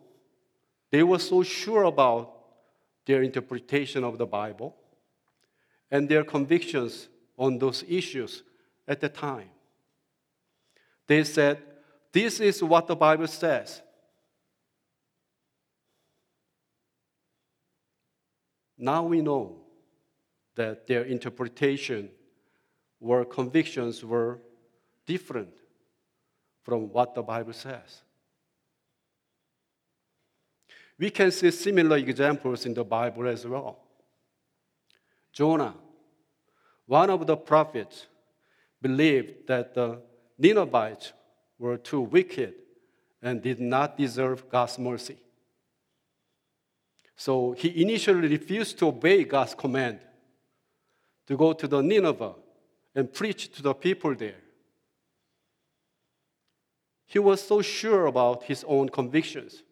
they 0.92 1.02
were 1.02 1.20
so 1.20 1.42
sure 1.42 1.84
about 1.84 2.36
their 3.06 3.24
interpretation 3.24 4.04
of 4.04 4.20
the 4.20 4.28
Bible 4.28 4.76
and 5.90 6.08
their 6.08 6.24
convictions 6.24 7.10
on 7.36 7.58
those 7.58 7.84
issues 7.88 8.44
at 8.88 9.02
the 9.02 9.10
time. 9.10 9.50
They 11.08 11.24
said, 11.24 11.58
This 12.12 12.40
is 12.40 12.62
what 12.64 12.86
the 12.86 12.96
Bible 12.96 13.28
says. 13.28 13.82
Now 18.80 19.04
we 19.04 19.22
know 19.22 19.58
that 20.56 20.88
their 20.88 21.04
interpretation 21.04 22.10
or 23.02 23.26
convictions 23.26 24.04
were 24.06 24.40
different 25.06 25.54
from 26.64 26.92
what 26.94 27.14
the 27.14 27.22
Bible 27.22 27.52
says. 27.52 28.02
We 30.98 31.10
can 31.10 31.32
see 31.32 31.52
similar 31.52 31.98
examples 31.98 32.66
in 32.66 32.74
the 32.74 32.84
Bible 32.86 33.28
as 33.28 33.46
well. 33.46 33.80
Jonah, 35.34 35.76
one 36.86 37.10
of 37.10 37.28
the 37.28 37.38
prophets, 37.38 38.08
believed 38.82 39.48
that 39.48 39.74
the 39.74 40.02
Ninevites 40.38 41.12
were 41.58 41.78
too 41.78 42.02
wicked 42.02 42.54
and 43.22 43.42
did 43.42 43.60
not 43.60 43.98
deserve 43.98 44.50
God's 44.50 44.80
mercy. 44.80 45.18
So 47.20 47.52
he 47.52 47.82
initially 47.82 48.30
refused 48.30 48.80
to 48.80 48.88
obey 48.88 49.26
God's 49.26 49.54
command 49.54 50.00
to 51.28 51.36
go 51.36 51.52
to 51.52 51.68
the 51.68 51.82
Nineveh 51.82 52.36
and 52.96 53.14
preach 53.14 53.52
to 53.56 53.62
the 53.62 53.74
people 53.74 54.16
there. 54.16 54.42
He 57.06 57.20
was 57.20 57.46
so 57.46 57.62
sure 57.62 58.06
about 58.06 58.44
his 58.44 58.64
own 58.66 58.88
convictions 58.88 59.64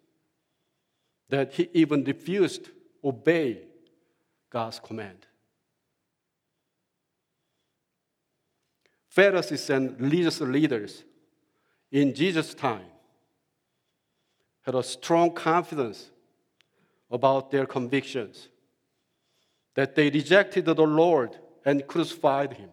that 1.29 1.53
he 1.53 1.69
even 1.71 2.03
refused 2.03 2.65
to 2.65 2.71
obey 3.05 3.61
God's 4.49 4.79
command. 4.79 5.25
Pharisees 9.07 9.69
and 9.69 9.97
religious 10.01 10.41
leaders 10.41 11.05
in 11.93 12.13
Jesus' 12.13 12.53
time 12.53 12.91
had 14.63 14.75
a 14.75 14.83
strong 14.83 15.31
confidence 15.31 16.11
about 17.09 17.51
their 17.51 17.65
convictions, 17.65 18.49
that 19.75 19.95
they 19.95 20.09
rejected 20.09 20.65
the 20.65 20.75
Lord 20.75 21.37
and 21.65 21.85
crucified 21.87 22.53
him. 22.53 22.69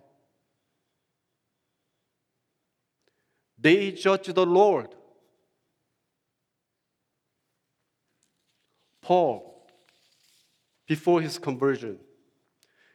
They 3.59 3.93
judged 3.93 4.35
the 4.35 4.45
Lord. 4.47 4.95
Paul, 9.01 9.67
before 10.87 11.21
his 11.21 11.39
conversion, 11.39 11.99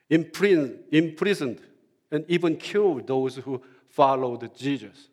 imprisoned, 0.09 1.61
and 2.11 2.25
even 2.27 2.57
killed 2.57 3.05
those 3.07 3.35
who 3.35 3.61
followed 3.89 4.55
Jesus, 4.55 5.09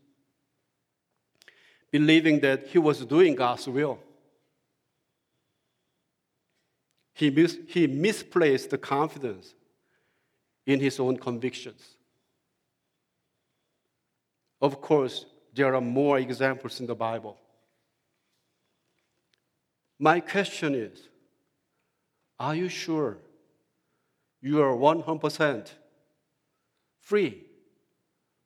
believing 1.91 2.41
that 2.41 2.67
he 2.69 2.79
was 2.79 3.05
doing 3.05 3.35
God's 3.35 3.69
will. 3.69 3.99
He, 7.17 7.31
mis- 7.31 7.59
he 7.69 7.87
misplaced 7.87 8.69
the 8.69 8.77
confidence 8.77 9.55
in 10.67 10.81
his 10.81 11.01
own 11.01 11.17
convictions. 11.17 11.97
Of 14.61 14.83
course, 14.83 15.25
there 15.55 15.75
are 15.75 15.81
more 15.81 16.19
examples 16.19 16.79
in 16.79 16.87
the 16.87 16.95
Bible. 16.95 17.39
My 19.99 20.21
question 20.21 20.75
is 20.75 21.09
Are 22.39 22.55
you 22.55 22.69
sure 22.69 23.17
you 24.43 24.61
are 24.61 24.77
100% 24.77 25.71
free 27.01 27.45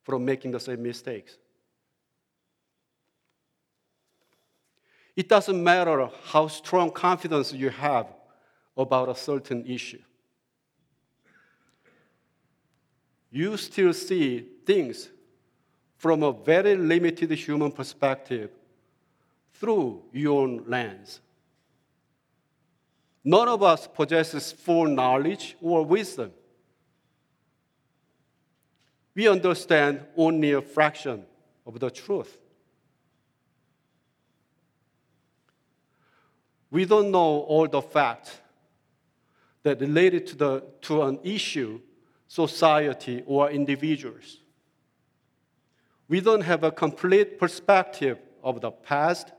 from 0.04 0.24
making 0.24 0.52
the 0.52 0.60
same 0.60 0.80
mistakes? 0.80 1.36
It 5.16 5.28
doesn't 5.28 5.60
matter 5.60 6.08
how 6.26 6.46
strong 6.46 6.92
confidence 6.92 7.52
you 7.52 7.70
have 7.70 8.06
about 8.76 9.08
a 9.08 9.14
certain 9.14 9.66
issue. 9.66 10.00
You 13.30 13.56
still 13.56 13.92
see 13.92 14.46
things 14.64 15.08
from 15.96 16.22
a 16.22 16.32
very 16.32 16.76
limited 16.76 17.30
human 17.32 17.70
perspective 17.70 18.50
through 19.54 20.02
your 20.12 20.42
own 20.42 20.64
lens. 20.66 21.20
None 23.22 23.48
of 23.48 23.62
us 23.62 23.86
possesses 23.86 24.50
full 24.50 24.88
knowledge 24.88 25.56
or 25.60 25.84
wisdom. 25.84 26.32
We 29.14 29.28
understand 29.28 30.00
only 30.16 30.52
a 30.52 30.62
fraction 30.62 31.24
of 31.66 31.78
the 31.78 31.90
truth. 31.90 32.38
We 36.70 36.84
don't 36.84 37.10
know 37.10 37.40
all 37.40 37.68
the 37.68 37.82
facts 37.82 38.38
that 39.62 39.80
related 39.80 40.26
to, 40.28 40.36
the, 40.36 40.64
to 40.82 41.02
an 41.02 41.18
issue, 41.22 41.80
society, 42.28 43.22
or 43.26 43.50
individuals. 43.50 44.38
We 46.08 46.20
don't 46.20 46.40
have 46.40 46.64
a 46.64 46.70
complete 46.70 47.38
perspective 47.38 48.18
of 48.42 48.60
the 48.60 48.70
past, 48.70 49.30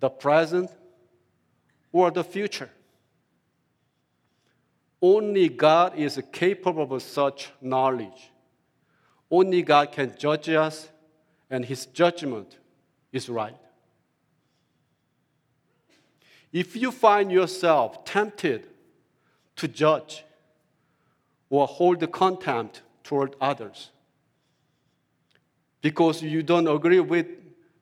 the 0.00 0.08
present, 0.08 0.70
or 1.92 2.10
the 2.10 2.24
future. 2.24 2.70
Only 5.00 5.48
God 5.48 5.96
is 5.96 6.20
capable 6.32 6.92
of 6.92 7.02
such 7.02 7.50
knowledge. 7.60 8.30
Only 9.30 9.62
God 9.62 9.92
can 9.92 10.16
judge 10.18 10.48
us, 10.48 10.88
and 11.50 11.64
His 11.64 11.86
judgment 11.86 12.58
is 13.12 13.28
right. 13.28 13.56
If 16.52 16.76
you 16.76 16.90
find 16.90 17.30
yourself 17.30 18.04
tempted 18.04 18.66
to 19.56 19.68
judge 19.68 20.24
or 21.50 21.66
hold 21.66 22.10
contempt 22.12 22.82
toward 23.04 23.34
others 23.40 23.90
because 25.80 26.22
you 26.22 26.42
don't 26.42 26.68
agree 26.68 27.00
with 27.00 27.26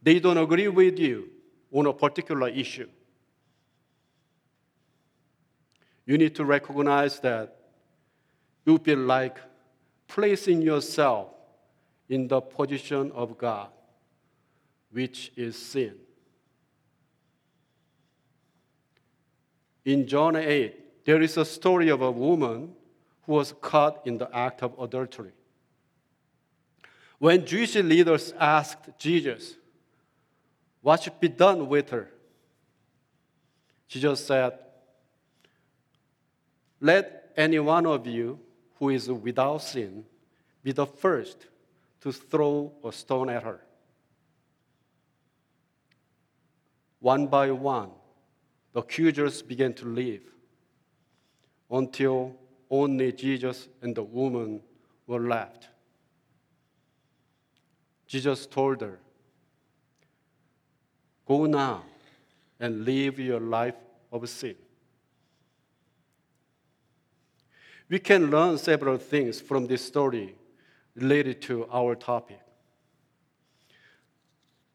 they 0.02 0.20
don't 0.20 0.38
agree 0.38 0.68
with 0.68 0.98
you 0.98 1.28
on 1.72 1.86
a 1.86 1.92
particular 1.92 2.48
issue 2.48 2.88
you 6.06 6.16
need 6.16 6.34
to 6.36 6.44
recognize 6.44 7.18
that 7.20 7.56
it 8.64 8.70
would 8.70 8.84
be 8.84 8.94
like 8.94 9.38
placing 10.06 10.62
yourself 10.62 11.28
in 12.08 12.28
the 12.28 12.40
position 12.40 13.10
of 13.12 13.36
God, 13.36 13.68
which 14.92 15.32
is 15.36 15.56
sin. 15.56 15.94
In 19.86 20.06
John 20.06 20.36
8, 20.36 21.06
there 21.06 21.22
is 21.22 21.38
a 21.38 21.46
story 21.46 21.88
of 21.88 22.02
a 22.02 22.10
woman 22.10 22.74
who 23.22 23.32
was 23.32 23.54
caught 23.62 24.06
in 24.06 24.18
the 24.18 24.28
act 24.36 24.62
of 24.62 24.78
adultery. 24.78 25.32
When 27.18 27.46
Jewish 27.46 27.74
leaders 27.76 28.34
asked 28.38 28.90
Jesus, 28.98 29.54
What 30.82 31.02
should 31.02 31.18
be 31.18 31.28
done 31.28 31.68
with 31.68 31.88
her? 31.88 32.10
Jesus 33.88 34.26
said, 34.26 34.58
let 36.80 37.32
any 37.36 37.58
one 37.58 37.86
of 37.86 38.06
you 38.06 38.38
who 38.78 38.90
is 38.90 39.08
without 39.08 39.62
sin 39.62 40.04
be 40.62 40.72
the 40.72 40.86
first 40.86 41.46
to 42.02 42.12
throw 42.12 42.72
a 42.84 42.92
stone 42.92 43.30
at 43.30 43.42
her. 43.42 43.60
One 47.00 47.26
by 47.28 47.50
one, 47.50 47.90
the 48.76 48.82
accusers 48.82 49.40
began 49.40 49.72
to 49.72 49.86
leave 49.86 50.20
until 51.70 52.36
only 52.70 53.10
Jesus 53.10 53.68
and 53.80 53.96
the 53.96 54.02
woman 54.02 54.60
were 55.06 55.20
left. 55.20 55.68
Jesus 58.06 58.44
told 58.44 58.82
her, 58.82 58.98
Go 61.26 61.46
now 61.46 61.84
and 62.60 62.84
live 62.84 63.18
your 63.18 63.40
life 63.40 63.76
of 64.12 64.28
sin. 64.28 64.56
We 67.88 67.98
can 67.98 68.30
learn 68.30 68.58
several 68.58 68.98
things 68.98 69.40
from 69.40 69.68
this 69.68 69.82
story 69.82 70.36
related 70.94 71.40
to 71.48 71.66
our 71.72 71.94
topic. 71.94 72.40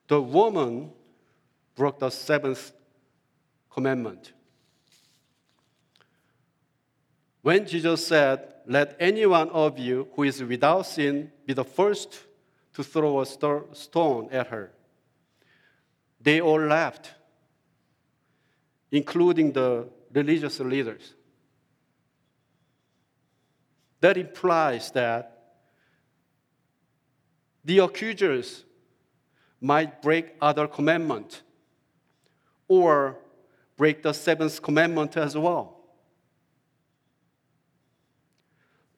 The 0.08 0.20
woman 0.20 0.90
broke 1.76 2.00
the 2.00 2.10
seventh 2.10 2.72
commandment. 3.74 4.34
When 7.42 7.66
Jesus 7.66 8.06
said, 8.06 8.48
Let 8.68 8.96
any 9.00 9.26
one 9.26 9.50
of 9.50 9.80
you 9.80 10.08
who 10.14 10.24
is 10.24 10.44
without 10.44 10.86
sin 10.86 11.32
be 11.46 11.54
the 11.54 11.64
first 11.64 12.20
to 12.74 12.84
throw 12.84 13.22
a 13.22 13.26
stone 13.26 14.30
at 14.32 14.48
her, 14.48 14.72
they 16.20 16.40
all 16.40 16.62
laughed, 16.62 17.12
including 18.92 19.52
the 19.52 19.88
religious 20.14 20.60
leaders. 20.60 21.16
That 24.02 24.18
implies 24.18 24.92
that 24.92 25.42
the 27.64 27.80
accusers 27.80 28.66
might 29.60 30.02
break 30.02 30.36
other 30.42 30.68
commandment 30.68 31.44
or 32.68 33.18
break 33.82 34.04
the 34.04 34.14
seventh 34.14 34.62
commandment 34.62 35.18
as 35.18 35.36
well. 35.36 35.76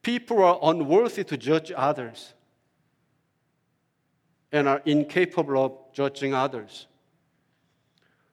People 0.02 0.44
are 0.44 0.60
unworthy 0.62 1.24
to 1.24 1.38
judge 1.38 1.72
others 1.74 2.34
and 4.52 4.68
are 4.68 4.82
incapable 4.84 5.58
of 5.64 5.72
judging 5.94 6.34
others. 6.34 6.88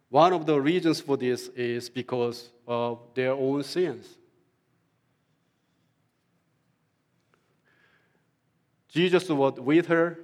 One 0.08 0.32
of 0.32 0.44
the 0.44 0.60
reasons 0.60 1.00
for 1.00 1.16
this 1.16 1.46
is 1.54 1.88
because 1.88 2.50
of 2.66 2.98
their 3.14 3.30
own 3.30 3.62
sins. 3.62 4.18
Jesus 8.88 9.28
was 9.28 9.60
with 9.60 9.86
her, 9.86 10.18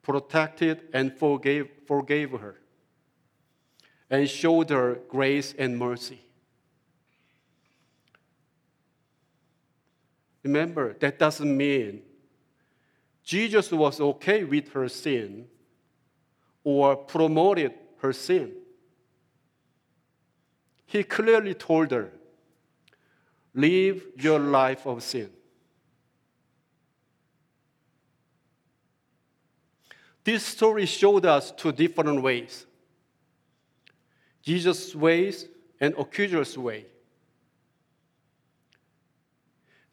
protected, 0.00 0.82
and 0.92 1.12
forgave, 1.18 1.68
forgave 1.88 2.30
her, 2.30 2.60
and 4.10 4.28
showed 4.28 4.70
her 4.70 4.98
grace 5.08 5.54
and 5.58 5.78
mercy. 5.78 6.20
Remember, 10.42 10.92
that 11.00 11.18
doesn't 11.18 11.56
mean 11.56 12.02
Jesus 13.22 13.72
was 13.72 14.00
okay 14.00 14.44
with 14.44 14.70
her 14.72 14.88
sin 14.88 15.46
or 16.62 16.96
promoted 16.96 17.72
her 17.98 18.12
sin. 18.12 18.52
He 20.86 21.02
clearly 21.02 21.54
told 21.54 21.90
her, 21.90 22.12
Live 23.54 24.04
your 24.16 24.38
life 24.38 24.86
of 24.86 25.02
sin. 25.02 25.30
This 30.24 30.44
story 30.44 30.86
showed 30.86 31.24
us 31.24 31.52
two 31.52 31.72
different 31.72 32.22
ways 32.22 32.66
Jesus' 34.44 34.94
ways 34.94 35.48
and 35.80 35.94
accuser's 35.98 36.56
way. 36.58 36.84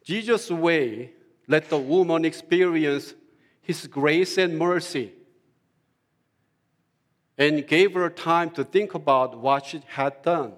Jesus' 0.04 0.50
way 0.50 1.12
let 1.48 1.68
the 1.70 1.78
woman 1.78 2.24
experience 2.24 3.14
his 3.62 3.86
grace 3.86 4.36
and 4.36 4.58
mercy 4.58 5.12
and 7.38 7.66
gave 7.66 7.94
her 7.94 8.10
time 8.10 8.50
to 8.50 8.64
think 8.64 8.94
about 8.94 9.38
what 9.38 9.66
she 9.66 9.80
had 9.86 10.20
done 10.22 10.52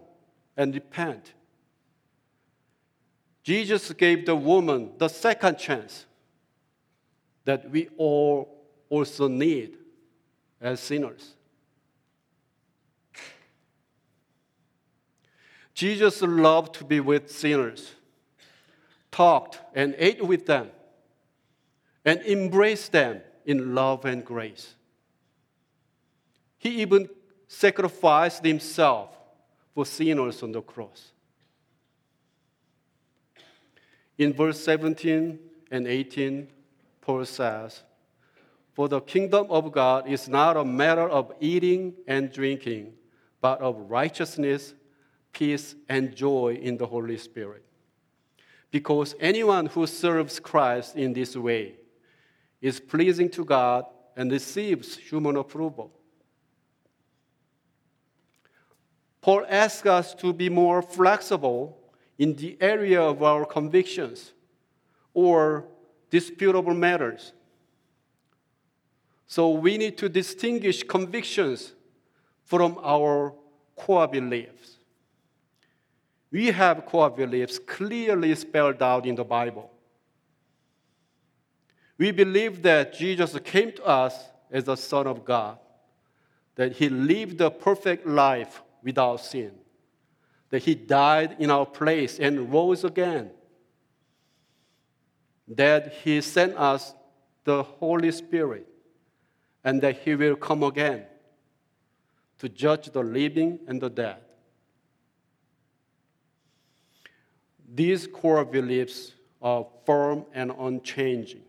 and 0.56 0.74
repent. 0.74 1.32
Jesus 3.42 3.92
gave 3.92 4.26
the 4.26 4.34
woman 4.34 4.92
the 4.98 5.08
second 5.08 5.58
chance 5.58 6.06
that 7.44 7.70
we 7.70 7.88
all 7.96 8.64
also 8.88 9.28
need 9.28 9.76
as 10.60 10.80
sinners. 10.80 11.34
Jesus 15.74 16.22
loved 16.22 16.74
to 16.76 16.84
be 16.84 17.00
with 17.00 17.30
sinners, 17.30 17.92
talked 19.10 19.60
and 19.74 19.94
ate 19.98 20.24
with 20.24 20.46
them, 20.46 20.70
and 22.04 22.20
embraced 22.20 22.92
them 22.92 23.20
in 23.44 23.74
love 23.74 24.04
and 24.04 24.24
grace. 24.24 24.74
He 26.58 26.80
even 26.82 27.08
sacrificed 27.48 28.44
himself 28.44 29.10
for 29.74 29.84
sinners 29.84 30.42
on 30.42 30.52
the 30.52 30.62
cross. 30.62 31.10
In 34.16 34.32
verse 34.32 34.60
17 34.60 35.38
and 35.70 35.86
18, 35.88 36.48
Paul 37.00 37.24
says, 37.24 37.82
For 38.72 38.88
the 38.88 39.00
kingdom 39.00 39.48
of 39.50 39.72
God 39.72 40.08
is 40.08 40.28
not 40.28 40.56
a 40.56 40.64
matter 40.64 41.08
of 41.08 41.32
eating 41.40 41.94
and 42.06 42.32
drinking, 42.32 42.92
but 43.40 43.60
of 43.60 43.90
righteousness, 43.90 44.74
peace, 45.34 45.74
and 45.88 46.14
joy 46.16 46.58
in 46.60 46.78
the 46.78 46.86
Holy 46.86 47.18
Spirit. 47.18 47.64
Because 48.70 49.14
anyone 49.20 49.66
who 49.66 49.86
serves 49.86 50.40
Christ 50.40 50.96
in 50.96 51.12
this 51.12 51.36
way 51.36 51.74
is 52.62 52.80
pleasing 52.80 53.28
to 53.30 53.44
God 53.44 53.84
and 54.16 54.32
receives 54.32 54.96
human 54.96 55.36
approval. 55.36 55.92
Paul 59.20 59.44
asks 59.48 59.86
us 59.86 60.14
to 60.14 60.32
be 60.32 60.48
more 60.48 60.82
flexible 60.82 61.78
in 62.18 62.34
the 62.36 62.56
area 62.60 63.00
of 63.00 63.22
our 63.22 63.44
convictions 63.44 64.32
or 65.12 65.64
disputable 66.10 66.74
matters. 66.74 67.32
So 69.26 69.50
we 69.50 69.78
need 69.78 69.96
to 69.98 70.08
distinguish 70.08 70.82
convictions 70.82 71.72
from 72.44 72.78
our 72.82 73.34
core 73.76 74.06
beliefs. 74.06 74.76
We 76.34 76.46
have 76.48 76.86
core 76.86 77.10
beliefs 77.10 77.60
clearly 77.60 78.34
spelled 78.34 78.82
out 78.82 79.06
in 79.06 79.14
the 79.14 79.22
Bible. 79.22 79.70
We 81.96 82.10
believe 82.10 82.60
that 82.62 82.92
Jesus 82.92 83.38
came 83.44 83.70
to 83.70 83.84
us 83.84 84.16
as 84.50 84.64
the 84.64 84.74
Son 84.74 85.06
of 85.06 85.24
God, 85.24 85.58
that 86.56 86.72
He 86.72 86.88
lived 86.88 87.40
a 87.40 87.52
perfect 87.52 88.04
life 88.04 88.64
without 88.82 89.18
sin, 89.18 89.52
that 90.50 90.64
He 90.64 90.74
died 90.74 91.36
in 91.38 91.52
our 91.52 91.66
place 91.66 92.18
and 92.18 92.52
rose 92.52 92.82
again, 92.82 93.30
that 95.46 95.92
He 96.02 96.20
sent 96.20 96.56
us 96.56 96.94
the 97.44 97.62
Holy 97.62 98.10
Spirit, 98.10 98.66
and 99.62 99.80
that 99.82 99.98
He 99.98 100.16
will 100.16 100.34
come 100.34 100.64
again 100.64 101.04
to 102.38 102.48
judge 102.48 102.90
the 102.90 103.04
living 103.04 103.60
and 103.68 103.80
the 103.80 103.88
dead. 103.88 104.16
These 107.72 108.06
core 108.06 108.44
beliefs 108.44 109.12
are 109.40 109.66
firm 109.84 110.26
and 110.32 110.52
unchanging. 110.58 111.42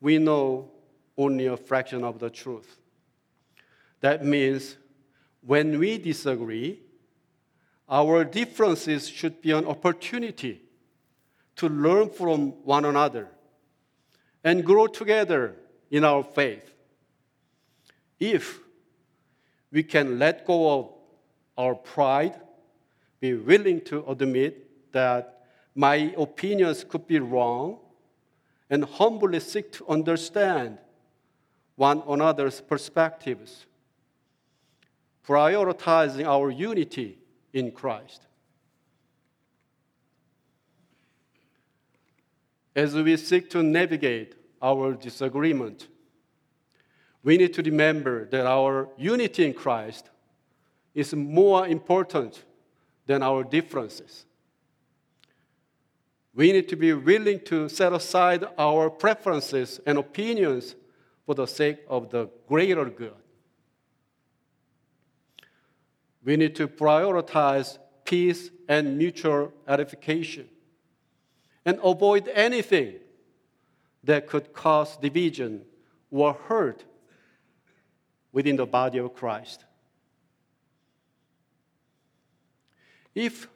we 0.00 0.18
know 0.18 0.70
only 1.16 1.46
a 1.46 1.56
fraction 1.56 2.02
of 2.02 2.18
the 2.18 2.30
truth. 2.30 2.78
That 4.00 4.24
means 4.24 4.76
when 5.42 5.78
we 5.78 5.98
disagree, 5.98 6.80
our 7.88 8.24
differences 8.24 9.08
should 9.08 9.42
be 9.42 9.52
an 9.52 9.66
opportunity 9.66 10.62
to 11.56 11.68
learn 11.68 12.08
from 12.08 12.50
one 12.64 12.84
another 12.84 13.28
and 14.42 14.64
grow 14.64 14.86
together 14.86 15.56
in 15.90 16.04
our 16.04 16.22
faith. 16.22 16.72
If 18.18 18.60
we 19.72 19.82
can 19.82 20.18
let 20.18 20.46
go 20.46 20.78
of 20.78 20.90
our 21.56 21.74
pride, 21.74 22.40
be 23.20 23.34
willing 23.34 23.80
to 23.82 24.04
admit 24.08 24.92
that 24.92 25.44
my 25.74 26.14
opinions 26.16 26.84
could 26.84 27.06
be 27.06 27.18
wrong, 27.18 27.78
and 28.68 28.84
humbly 28.84 29.40
seek 29.40 29.72
to 29.72 29.86
understand 29.88 30.78
one 31.76 32.02
another's 32.08 32.60
perspectives, 32.60 33.66
prioritizing 35.26 36.24
our 36.24 36.50
unity 36.50 37.18
in 37.52 37.70
Christ. 37.70 38.26
As 42.74 42.94
we 42.94 43.16
seek 43.16 43.50
to 43.50 43.62
navigate 43.62 44.34
our 44.62 44.94
disagreement, 44.94 45.88
we 47.22 47.36
need 47.36 47.52
to 47.54 47.62
remember 47.62 48.24
that 48.26 48.46
our 48.46 48.88
unity 48.96 49.44
in 49.44 49.52
Christ 49.52 50.10
is 50.94 51.14
more 51.14 51.66
important 51.66 52.44
than 53.06 53.22
our 53.22 53.44
differences. 53.44 54.24
We 56.34 56.52
need 56.52 56.68
to 56.68 56.76
be 56.76 56.92
willing 56.92 57.40
to 57.40 57.68
set 57.68 57.92
aside 57.92 58.44
our 58.56 58.88
preferences 58.88 59.80
and 59.84 59.98
opinions 59.98 60.76
for 61.26 61.34
the 61.34 61.46
sake 61.46 61.78
of 61.88 62.10
the 62.10 62.30
greater 62.48 62.84
good. 62.86 63.14
We 66.24 66.36
need 66.36 66.54
to 66.56 66.68
prioritize 66.68 67.78
peace 68.04 68.50
and 68.68 68.96
mutual 68.96 69.52
edification 69.66 70.48
and 71.64 71.78
avoid 71.82 72.28
anything 72.28 72.94
that 74.04 74.26
could 74.26 74.52
cause 74.52 74.96
division 74.96 75.62
or 76.10 76.32
hurt 76.32 76.84
within 78.32 78.56
the 78.56 78.66
body 78.66 78.98
of 78.98 79.14
Christ. 79.14 79.64
If 83.14 83.48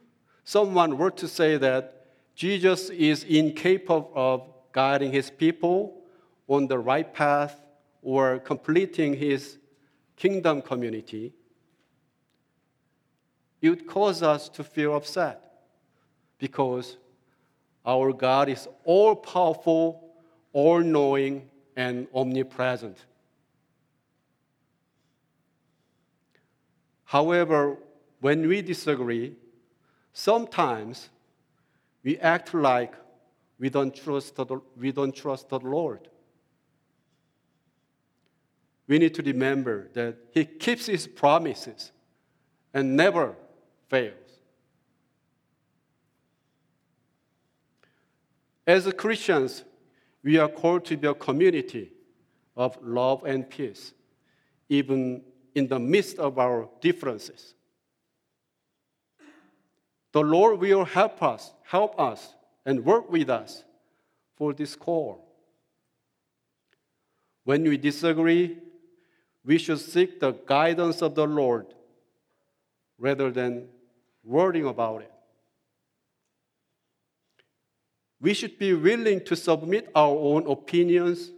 someone 0.44 0.98
were 0.98 1.12
to 1.12 1.28
say 1.28 1.56
that 1.56 2.06
Jesus 2.34 2.90
is 2.90 3.22
incapable 3.24 4.10
of 4.14 4.42
guiding 4.72 5.12
his 5.12 5.30
people 5.30 6.02
on 6.48 6.66
the 6.66 6.78
right 6.78 7.12
path 7.14 7.60
or 8.02 8.40
completing 8.40 9.14
his 9.14 9.58
kingdom 10.16 10.60
community, 10.60 11.32
it 13.62 13.70
would 13.70 13.86
cause 13.86 14.22
us 14.22 14.48
to 14.50 14.64
feel 14.64 14.94
upset 14.94 15.40
because 16.38 16.96
our 17.86 18.12
God 18.12 18.48
is 18.48 18.68
all 18.84 19.14
powerful, 19.14 20.12
all 20.52 20.80
knowing, 20.80 21.48
and 21.76 22.06
omnipresent. 22.14 22.98
However, 27.14 27.78
when 28.20 28.48
we 28.48 28.60
disagree, 28.60 29.36
sometimes 30.12 31.10
we 32.02 32.18
act 32.18 32.52
like 32.52 32.92
we 33.56 33.70
don't 33.70 33.94
trust 33.94 34.34
the, 34.34 34.60
we 34.76 34.90
don't 34.90 35.14
trust 35.14 35.48
the 35.48 35.60
Lord. 35.60 36.08
We 38.88 38.98
need 38.98 39.14
to 39.14 39.22
remember 39.22 39.90
that 39.92 40.16
He 40.32 40.44
keeps 40.44 40.86
His 40.86 41.06
promises 41.06 41.92
and 42.72 42.96
never 42.96 43.36
fails. 43.88 44.40
As 48.66 48.92
Christians, 48.94 49.62
we 50.24 50.36
are 50.38 50.48
called 50.48 50.84
to 50.86 50.96
be 50.96 51.06
a 51.06 51.14
community 51.14 51.92
of 52.56 52.76
love 52.82 53.22
and 53.22 53.48
peace, 53.48 53.92
even 54.68 55.22
in 55.54 55.68
the 55.68 55.78
midst 55.78 56.18
of 56.18 56.38
our 56.38 56.68
differences. 56.80 57.54
The 60.12 60.20
Lord 60.20 60.60
will 60.60 60.84
help 60.84 61.22
us, 61.22 61.52
help 61.64 61.98
us, 61.98 62.34
and 62.64 62.84
work 62.84 63.10
with 63.10 63.28
us 63.28 63.64
for 64.36 64.52
this 64.52 64.76
call. 64.76 65.24
When 67.44 67.62
we 67.64 67.76
disagree, 67.76 68.58
we 69.44 69.58
should 69.58 69.80
seek 69.80 70.20
the 70.20 70.32
guidance 70.32 71.02
of 71.02 71.14
the 71.14 71.26
Lord 71.26 71.66
rather 72.98 73.30
than 73.30 73.68
worrying 74.24 74.66
about 74.66 75.02
it. 75.02 75.12
We 78.20 78.32
should 78.32 78.58
be 78.58 78.72
willing 78.72 79.22
to 79.26 79.36
submit 79.36 79.90
our 79.94 80.16
own 80.16 80.46
opinions 80.50 81.30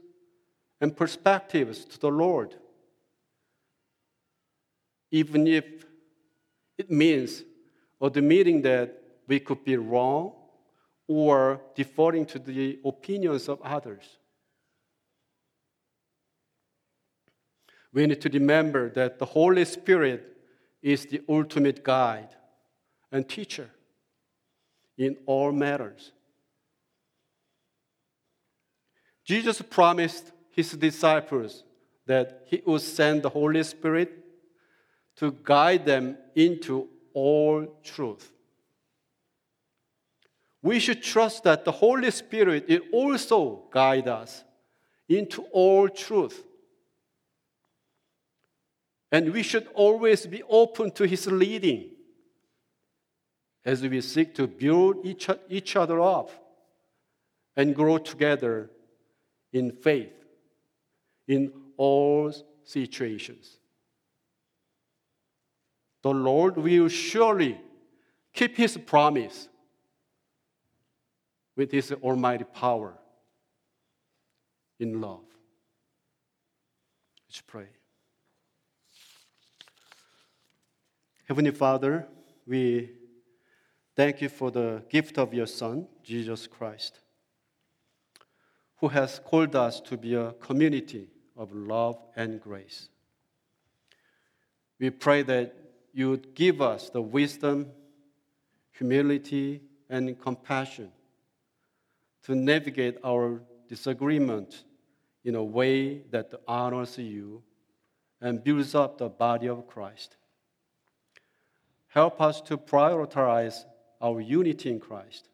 and 0.81 0.97
perspectives 0.97 1.85
to 1.87 1.99
the 1.99 2.11
Lord, 2.11 2.55
even 5.11 5.47
if 5.47 5.65
it 6.79 6.91
means 6.91 7.45
admitting 8.01 8.63
that 8.63 9.03
we 9.27 9.41
could 9.41 9.65
be 9.65 9.77
wrong 9.77 10.33
or 11.09 11.61
defaulting 11.75 12.27
to 12.27 12.39
the 12.39 12.79
opinions 12.85 13.49
of 13.49 13.61
others. 13.63 14.19
We 17.93 18.07
need 18.07 18.21
to 18.21 18.29
remember 18.29 18.91
that 18.91 19.19
the 19.19 19.25
Holy 19.25 19.65
Spirit 19.65 20.37
is 20.83 21.07
the 21.07 21.23
ultimate 21.29 21.83
guide 21.83 22.29
and 23.11 23.29
teacher 23.29 23.71
in 24.99 25.17
all 25.27 25.53
matters. 25.53 26.13
Jesus 29.25 29.61
promised 29.63 30.33
his 30.51 30.73
disciples 30.73 31.65
that 32.07 32.43
he 32.47 32.63
would 32.67 32.83
send 32.83 33.23
the 33.23 33.31
Holy 33.31 33.63
Spirit 33.63 34.26
to 35.17 35.37
guide 35.43 35.87
them 35.87 36.17
into 36.35 36.89
all 37.15 37.67
truth. 37.83 38.31
We 40.63 40.79
should 40.79 41.03
trust 41.03 41.45
that 41.45 41.65
the 41.65 41.73
Holy 41.73 42.11
Spirit 42.11 42.69
will 42.69 42.81
also 42.93 43.65
guide 43.71 44.09
us 44.09 44.45
into 45.09 45.43
all 45.53 45.89
truth. 45.89 46.45
And 49.13 49.33
we 49.33 49.43
should 49.43 49.69
always 49.75 50.27
be 50.27 50.43
open 50.49 50.91
to 50.93 51.05
His 51.05 51.27
leading 51.29 51.91
as 53.65 53.83
we 53.83 54.01
seek 54.01 54.35
to 54.35 54.47
build 54.47 55.05
each, 55.05 55.77
other 55.77 56.01
up 56.01 56.31
and 57.57 57.75
grow 57.75 57.99
together 57.99 58.71
in 59.53 59.73
faith 59.73 60.13
in 61.27 61.53
all 61.77 62.33
situations. 62.65 63.59
The 66.07 66.15
Lord 66.15 66.57
will 66.57 66.87
surely 66.87 67.61
keep 68.33 68.57
his 68.57 68.77
promise 68.77 69.49
with 71.57 71.73
his 71.73 71.91
almighty 71.91 72.45
power 72.45 72.95
in 74.79 75.01
love. 75.01 75.25
Let's 77.27 77.41
pray. 77.41 77.67
Heavenly 81.27 81.51
Father, 81.51 82.07
we 82.47 82.91
thank 83.97 84.23
you 84.23 84.29
for 84.29 84.53
the 84.53 84.85
gift 84.89 85.19
of 85.19 85.35
your 85.35 85.49
Son, 85.49 85.89
Jesus 86.05 86.47
Christ, 86.47 87.01
who 88.77 88.87
has 88.87 89.19
called 89.25 89.57
us 89.57 89.81
to 89.81 89.97
be 89.97 90.15
a 90.15 90.35
community 90.35 91.09
of 91.37 91.53
love 91.53 91.99
and 92.15 92.41
grace. 92.41 92.91
We 94.79 94.91
pray 94.91 95.23
that 95.23 95.66
you 95.97 96.19
give 96.35 96.61
us 96.61 96.91
the 96.91 97.01
wisdom, 97.01 97.71
humility, 98.73 99.63
and 99.89 100.21
compassion 100.21 100.93
to 102.23 102.35
navigate 102.35 102.99
our 103.03 103.41
disagreement 103.67 104.65
in 105.25 105.35
a 105.35 105.43
way 105.43 106.03
that 106.11 106.35
honors 106.47 106.99
you 106.99 107.43
and 108.21 108.45
builds 108.45 108.75
up 108.75 108.99
the 108.99 109.09
body 109.09 109.49
of 109.49 109.67
Christ. 109.67 110.19
Help 111.89 112.21
us 112.21 112.43
to 112.43 112.59
prioritize 112.59 113.65
our 114.03 114.21
unity 114.21 114.69
in 114.69 114.79
Christ, 114.79 115.31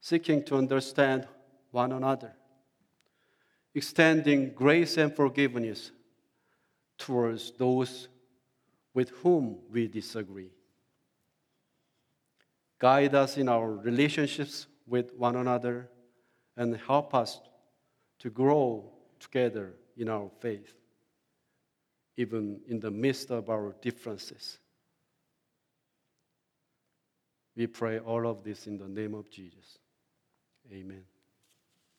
seeking 0.00 0.42
to 0.46 0.56
understand 0.56 1.28
one 1.70 1.92
another, 1.92 2.32
extending 3.72 4.50
grace 4.50 4.96
and 4.96 5.14
forgiveness 5.14 5.92
towards 6.98 7.52
those 7.52 8.08
with 8.94 9.10
whom 9.22 9.58
we 9.70 9.88
disagree. 9.88 10.50
Guide 12.78 13.14
us 13.14 13.36
in 13.36 13.48
our 13.48 13.72
relationships 13.72 14.66
with 14.86 15.12
one 15.14 15.36
another 15.36 15.88
and 16.56 16.76
help 16.76 17.14
us 17.14 17.40
to 18.20 18.30
grow 18.30 18.90
together 19.18 19.74
in 19.96 20.08
our 20.08 20.30
faith, 20.40 20.74
even 22.16 22.60
in 22.68 22.80
the 22.80 22.90
midst 22.90 23.30
of 23.30 23.50
our 23.50 23.74
differences. 23.82 24.58
We 27.56 27.66
pray 27.66 27.98
all 27.98 28.26
of 28.26 28.42
this 28.42 28.66
in 28.66 28.78
the 28.78 28.88
name 28.88 29.14
of 29.14 29.30
Jesus. 29.30 29.78
Amen. 30.72 31.04